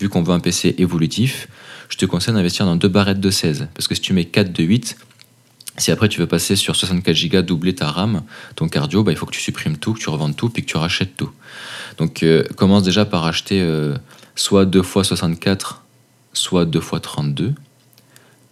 vu 0.00 0.08
qu'on 0.08 0.22
veut 0.22 0.32
un 0.32 0.40
PC 0.40 0.74
évolutif, 0.78 1.48
je 1.88 1.96
te 1.96 2.04
conseille 2.04 2.34
d'investir 2.34 2.66
dans 2.66 2.76
deux 2.76 2.88
barrettes 2.88 3.20
de 3.20 3.30
16. 3.30 3.68
Parce 3.74 3.86
que 3.86 3.94
si 3.94 4.00
tu 4.00 4.12
mets 4.12 4.24
4 4.24 4.52
de 4.52 4.62
8, 4.62 4.96
si 5.78 5.92
après 5.92 6.08
tu 6.08 6.18
veux 6.18 6.26
passer 6.26 6.56
sur 6.56 6.74
64 6.74 7.28
Go, 7.28 7.42
doubler 7.42 7.74
ta 7.74 7.90
RAM, 7.90 8.22
ton 8.56 8.68
cardio, 8.68 9.04
bah, 9.04 9.12
il 9.12 9.18
faut 9.18 9.26
que 9.26 9.34
tu 9.34 9.40
supprimes 9.40 9.76
tout, 9.76 9.94
que 9.94 10.00
tu 10.00 10.10
revendes 10.10 10.36
tout, 10.36 10.48
puis 10.48 10.62
que 10.62 10.68
tu 10.68 10.76
rachètes 10.76 11.16
tout. 11.16 11.30
Donc 11.98 12.22
euh, 12.22 12.42
commence 12.56 12.82
déjà 12.82 13.04
par 13.04 13.24
acheter 13.24 13.60
euh, 13.60 13.96
soit 14.34 14.66
2 14.66 14.80
x 14.80 15.02
64, 15.02 15.84
soit 16.32 16.64
2 16.64 16.78
x 16.80 16.90
32, 17.00 17.54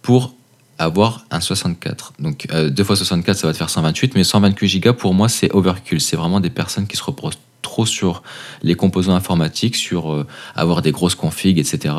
pour 0.01 0.36
avoir 0.79 1.25
un 1.31 1.39
64. 1.39 2.13
Donc 2.19 2.47
2 2.51 2.69
x 2.69 2.93
64, 2.95 3.37
ça 3.37 3.47
va 3.47 3.53
te 3.53 3.57
faire 3.57 3.69
128, 3.69 4.15
mais 4.15 4.23
128 4.23 4.79
Go, 4.79 4.93
pour 4.93 5.13
moi, 5.13 5.29
c'est 5.29 5.51
overkill. 5.53 6.01
C'est 6.01 6.17
vraiment 6.17 6.39
des 6.39 6.49
personnes 6.49 6.87
qui 6.87 6.97
se 6.97 7.03
reposent 7.03 7.37
trop 7.61 7.85
sur 7.85 8.23
les 8.63 8.75
composants 8.75 9.15
informatiques, 9.15 9.75
sur 9.75 10.13
euh, 10.13 10.25
avoir 10.55 10.81
des 10.81 10.91
grosses 10.91 11.15
configs, 11.15 11.59
etc. 11.59 11.93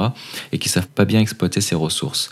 et 0.52 0.58
qui 0.58 0.68
savent 0.68 0.88
pas 0.88 1.04
bien 1.04 1.20
exploiter 1.20 1.60
ces 1.60 1.74
ressources. 1.74 2.30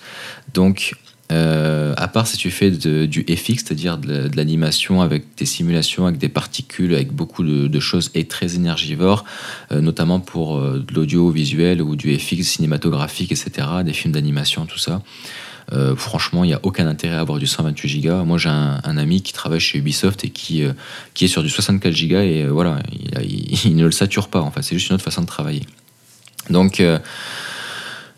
Donc, 0.54 0.94
euh, 1.32 1.92
à 1.96 2.06
part 2.06 2.26
si 2.28 2.36
tu 2.36 2.50
fais 2.52 2.70
du 2.70 3.26
FX, 3.28 3.64
c'est-à-dire 3.64 3.98
de, 3.98 4.30
l'animation 4.36 5.02
avec 5.02 5.24
des 5.36 5.44
simulations, 5.44 6.06
avec 6.06 6.18
des 6.18 6.28
particules, 6.28 6.94
avec 6.94 7.12
beaucoup 7.12 7.42
de, 7.42 7.80
choses 7.80 8.10
et 8.14 8.26
très 8.26 8.54
énergivores, 8.54 9.24
euh, 9.72 9.80
notamment 9.80 10.20
pour 10.20 10.61
de 10.61 10.94
l'audio-visuel 10.94 11.82
ou 11.82 11.96
du 11.96 12.16
FX 12.16 12.42
cinématographique, 12.42 13.32
etc., 13.32 13.50
des 13.85 13.92
films 13.92 14.14
d'animation, 14.14 14.66
tout 14.66 14.78
ça. 14.78 15.02
Euh, 15.72 15.96
franchement, 15.96 16.44
il 16.44 16.48
n'y 16.48 16.55
a 16.55 16.61
aucun 16.62 16.87
intérêt 16.87 17.16
à 17.16 17.20
avoir 17.20 17.38
du 17.38 17.46
128 17.46 18.00
Go. 18.00 18.24
Moi, 18.24 18.38
j'ai 18.38 18.48
un, 18.48 18.96
ami 18.96 19.22
qui 19.22 19.33
travaille 19.33 19.61
chez 19.61 19.79
Ubisoft 19.79 20.24
et 20.24 20.31
qui, 20.31 20.64
euh, 20.64 20.72
qui 21.14 21.24
est 21.24 21.29
sur 21.29 21.42
du 21.42 21.48
64 21.48 21.92
Go 22.09 22.16
et 22.16 22.44
euh, 22.44 22.48
voilà, 22.50 22.79
il, 23.64 23.76
ne 23.76 23.85
le 23.85 23.90
sature 23.90 24.29
pas. 24.29 24.40
En 24.40 24.50
fait, 24.50 24.62
c'est 24.62 24.76
juste 24.76 24.88
une 24.90 24.94
autre 24.94 25.05
façon 25.05 25.22
de 25.22 25.26
travailler. 25.26 25.62
Donc, 26.50 26.81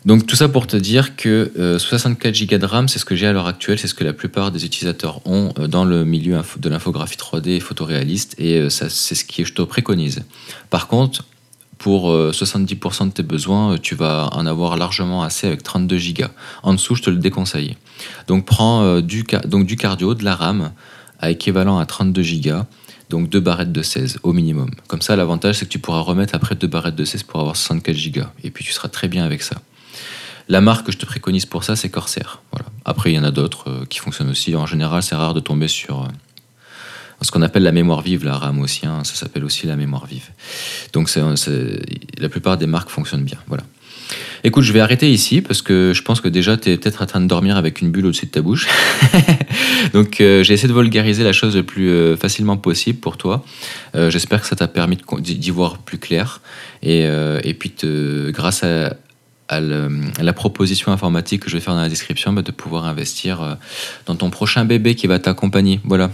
donc 0.05 0.27
tout 0.27 0.35
ça 0.35 0.47
pour 0.49 0.67
te 0.67 0.77
dire 0.77 1.15
que 1.15 1.77
64 1.79 2.45
Go 2.45 2.57
de 2.59 2.65
RAM, 2.65 2.87
c'est 2.87 2.99
ce 2.99 3.05
que 3.05 3.15
j'ai 3.15 3.25
à 3.25 3.33
l'heure 3.33 3.47
actuelle, 3.47 3.79
c'est 3.79 3.87
ce 3.87 3.95
que 3.95 4.03
la 4.03 4.13
plupart 4.13 4.51
des 4.51 4.65
utilisateurs 4.65 5.25
ont 5.25 5.51
dans 5.67 5.83
le 5.83 6.05
milieu 6.05 6.39
de 6.57 6.69
l'infographie 6.69 7.17
3D 7.17 7.59
photoréaliste 7.59 8.35
et 8.37 8.69
c'est 8.69 8.89
ce 8.89 9.25
que 9.25 9.43
je 9.43 9.53
te 9.53 9.63
préconise. 9.63 10.21
Par 10.69 10.87
contre, 10.87 11.23
pour 11.79 12.11
70% 12.11 13.03
euh, 13.03 13.05
de 13.05 13.11
tes 13.11 13.23
besoins, 13.23 13.73
euh, 13.73 13.77
tu 13.81 13.95
vas 13.95 14.29
en 14.33 14.45
avoir 14.45 14.77
largement 14.77 15.23
assez 15.23 15.47
avec 15.47 15.63
32 15.63 15.97
Go. 16.13 16.25
En 16.61 16.73
dessous, 16.73 16.93
je 16.93 17.01
te 17.01 17.09
le 17.09 17.17
déconseille. 17.17 17.77
Donc 18.27 18.45
prends 18.45 18.83
euh, 18.83 19.01
du, 19.01 19.23
donc 19.45 19.65
du 19.65 19.77
cardio, 19.77 20.13
de 20.13 20.23
la 20.23 20.35
RAM, 20.35 20.71
à 21.19 21.31
équivalent 21.31 21.79
à 21.79 21.85
32 21.85 22.21
Go, 22.43 22.55
donc 23.09 23.29
deux 23.29 23.39
barrettes 23.39 23.71
de 23.71 23.81
16 23.81 24.19
au 24.23 24.33
minimum. 24.33 24.69
Comme 24.87 25.01
ça, 25.01 25.15
l'avantage, 25.15 25.55
c'est 25.55 25.65
que 25.65 25.71
tu 25.71 25.79
pourras 25.79 26.01
remettre 26.01 26.35
après 26.35 26.53
deux 26.53 26.67
barrettes 26.67 26.95
de 26.95 27.05
16 27.05 27.23
pour 27.23 27.39
avoir 27.39 27.55
64 27.55 28.11
Go. 28.11 28.21
Et 28.43 28.51
puis 28.51 28.63
tu 28.65 28.73
seras 28.73 28.89
très 28.89 29.07
bien 29.07 29.23
avec 29.23 29.41
ça. 29.41 29.55
La 30.49 30.61
marque 30.61 30.87
que 30.87 30.91
je 30.91 30.97
te 30.97 31.05
préconise 31.05 31.45
pour 31.45 31.63
ça, 31.63 31.75
c'est 31.75 31.89
Corsair. 31.89 32.41
Voilà. 32.51 32.65
Après, 32.83 33.11
il 33.11 33.15
y 33.15 33.19
en 33.19 33.23
a 33.23 33.31
d'autres 33.31 33.85
qui 33.87 33.99
fonctionnent 33.99 34.31
aussi. 34.31 34.55
En 34.55 34.65
général, 34.65 35.01
c'est 35.01 35.15
rare 35.15 35.33
de 35.33 35.39
tomber 35.39 35.67
sur 35.67 36.07
ce 37.21 37.31
qu'on 37.31 37.41
appelle 37.41 37.63
la 37.63 37.71
mémoire 37.71 38.01
vive, 38.01 38.23
la 38.25 38.37
RAM 38.37 38.59
aussi, 38.61 38.81
ça 38.81 39.03
s'appelle 39.03 39.43
aussi 39.43 39.67
la 39.67 39.75
mémoire 39.75 40.05
vive. 40.05 40.29
Donc 40.93 41.09
la 42.17 42.29
plupart 42.29 42.57
des 42.57 42.67
marques 42.67 42.89
fonctionnent 42.89 43.25
bien. 43.25 43.39
Voilà. 43.47 43.63
Écoute, 44.43 44.63
je 44.63 44.71
vais 44.71 44.79
arrêter 44.79 45.11
ici 45.11 45.41
parce 45.41 45.61
que 45.61 45.91
je 45.93 46.01
pense 46.01 46.21
que 46.21 46.29
déjà 46.29 46.55
tu 46.55 46.69
es 46.69 46.77
peut-être 46.77 47.01
en 47.01 47.05
train 47.05 47.21
de 47.21 47.27
dormir 47.27 47.57
avec 47.57 47.81
une 47.81 47.91
bulle 47.91 48.05
au-dessus 48.05 48.25
de 48.25 48.31
ta 48.31 48.41
bouche. 48.41 48.67
Donc 49.93 50.21
euh, 50.21 50.43
j'ai 50.43 50.53
essayé 50.53 50.69
de 50.69 50.73
vulgariser 50.73 51.23
la 51.23 51.33
chose 51.33 51.55
le 51.55 51.63
plus 51.63 51.89
euh, 51.89 52.15
facilement 52.15 52.57
possible 52.57 52.99
pour 52.99 53.17
toi. 53.17 53.43
Euh, 53.95 54.09
j'espère 54.09 54.41
que 54.41 54.47
ça 54.47 54.55
t'a 54.55 54.67
permis 54.67 54.97
d'y 55.19 55.51
voir 55.51 55.77
plus 55.79 55.97
clair. 55.97 56.41
Et 56.81 57.53
puis 57.59 57.73
grâce 58.31 58.63
à, 58.63 58.93
à, 59.49 59.59
la 59.59 60.33
proposition 60.33 60.91
informatique 60.91 61.41
que 61.41 61.49
je 61.49 61.55
vais 61.55 61.61
faire 61.61 61.73
dans 61.73 61.81
la 61.81 61.89
description, 61.89 62.31
bah, 62.31 62.43
de 62.43 62.51
pouvoir 62.51 62.85
investir 62.85 63.41
euh, 63.41 63.55
dans 64.05 64.15
ton 64.15 64.29
prochain 64.29 64.63
bébé 64.63 64.93
qui 64.93 65.07
va 65.07 65.17
t'accompagner. 65.17 65.81
Voilà. 65.83 66.11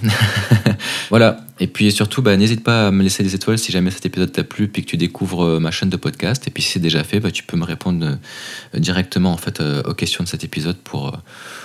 voilà. 1.10 1.38
Et 1.60 1.68
puis 1.68 1.92
surtout, 1.92 2.22
bah, 2.22 2.36
n'hésite 2.38 2.64
pas 2.64 2.88
à 2.88 2.92
me 2.92 3.04
laisser 3.04 3.24
des 3.24 3.36
étoiles 3.36 3.60
si 3.60 3.74
jamais 3.74 3.92
cet 3.92 4.06
épisode 4.06 4.32
t'a 4.32 4.46
plu, 4.46 4.70
puis 4.70 4.84
que 4.84 4.90
tu 4.90 4.98
découvres 4.98 5.44
euh, 5.44 5.60
ma 5.60 5.72
chaîne 5.72 5.90
de 5.90 5.98
podcast. 5.98 6.48
Et 6.48 6.52
puis 6.52 6.64
si 6.64 6.72
c'est 6.72 6.80
déjà 6.80 7.04
fait, 7.04 7.20
bah, 7.20 7.30
tu 7.30 7.44
peux 7.44 7.58
me 7.58 7.66
répondre 7.66 8.06
euh, 8.06 8.80
directement 8.80 9.34
en 9.34 9.38
fait 9.38 9.62
aux 9.62 9.94
questions 9.94 10.24
de 10.24 10.30
cet 10.30 10.46
épisode 10.46 10.78
pour, 10.78 11.20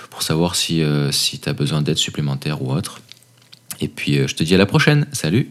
pour 0.09 0.23
savoir 0.23 0.55
si, 0.55 0.83
si 1.11 1.39
tu 1.39 1.49
as 1.49 1.53
besoin 1.53 1.81
d'aide 1.81 1.97
supplémentaire 1.97 2.61
ou 2.61 2.73
autre. 2.73 3.01
Et 3.79 3.87
puis 3.87 4.15
je 4.27 4.35
te 4.35 4.43
dis 4.43 4.53
à 4.55 4.57
la 4.57 4.65
prochaine. 4.65 5.07
Salut 5.11 5.49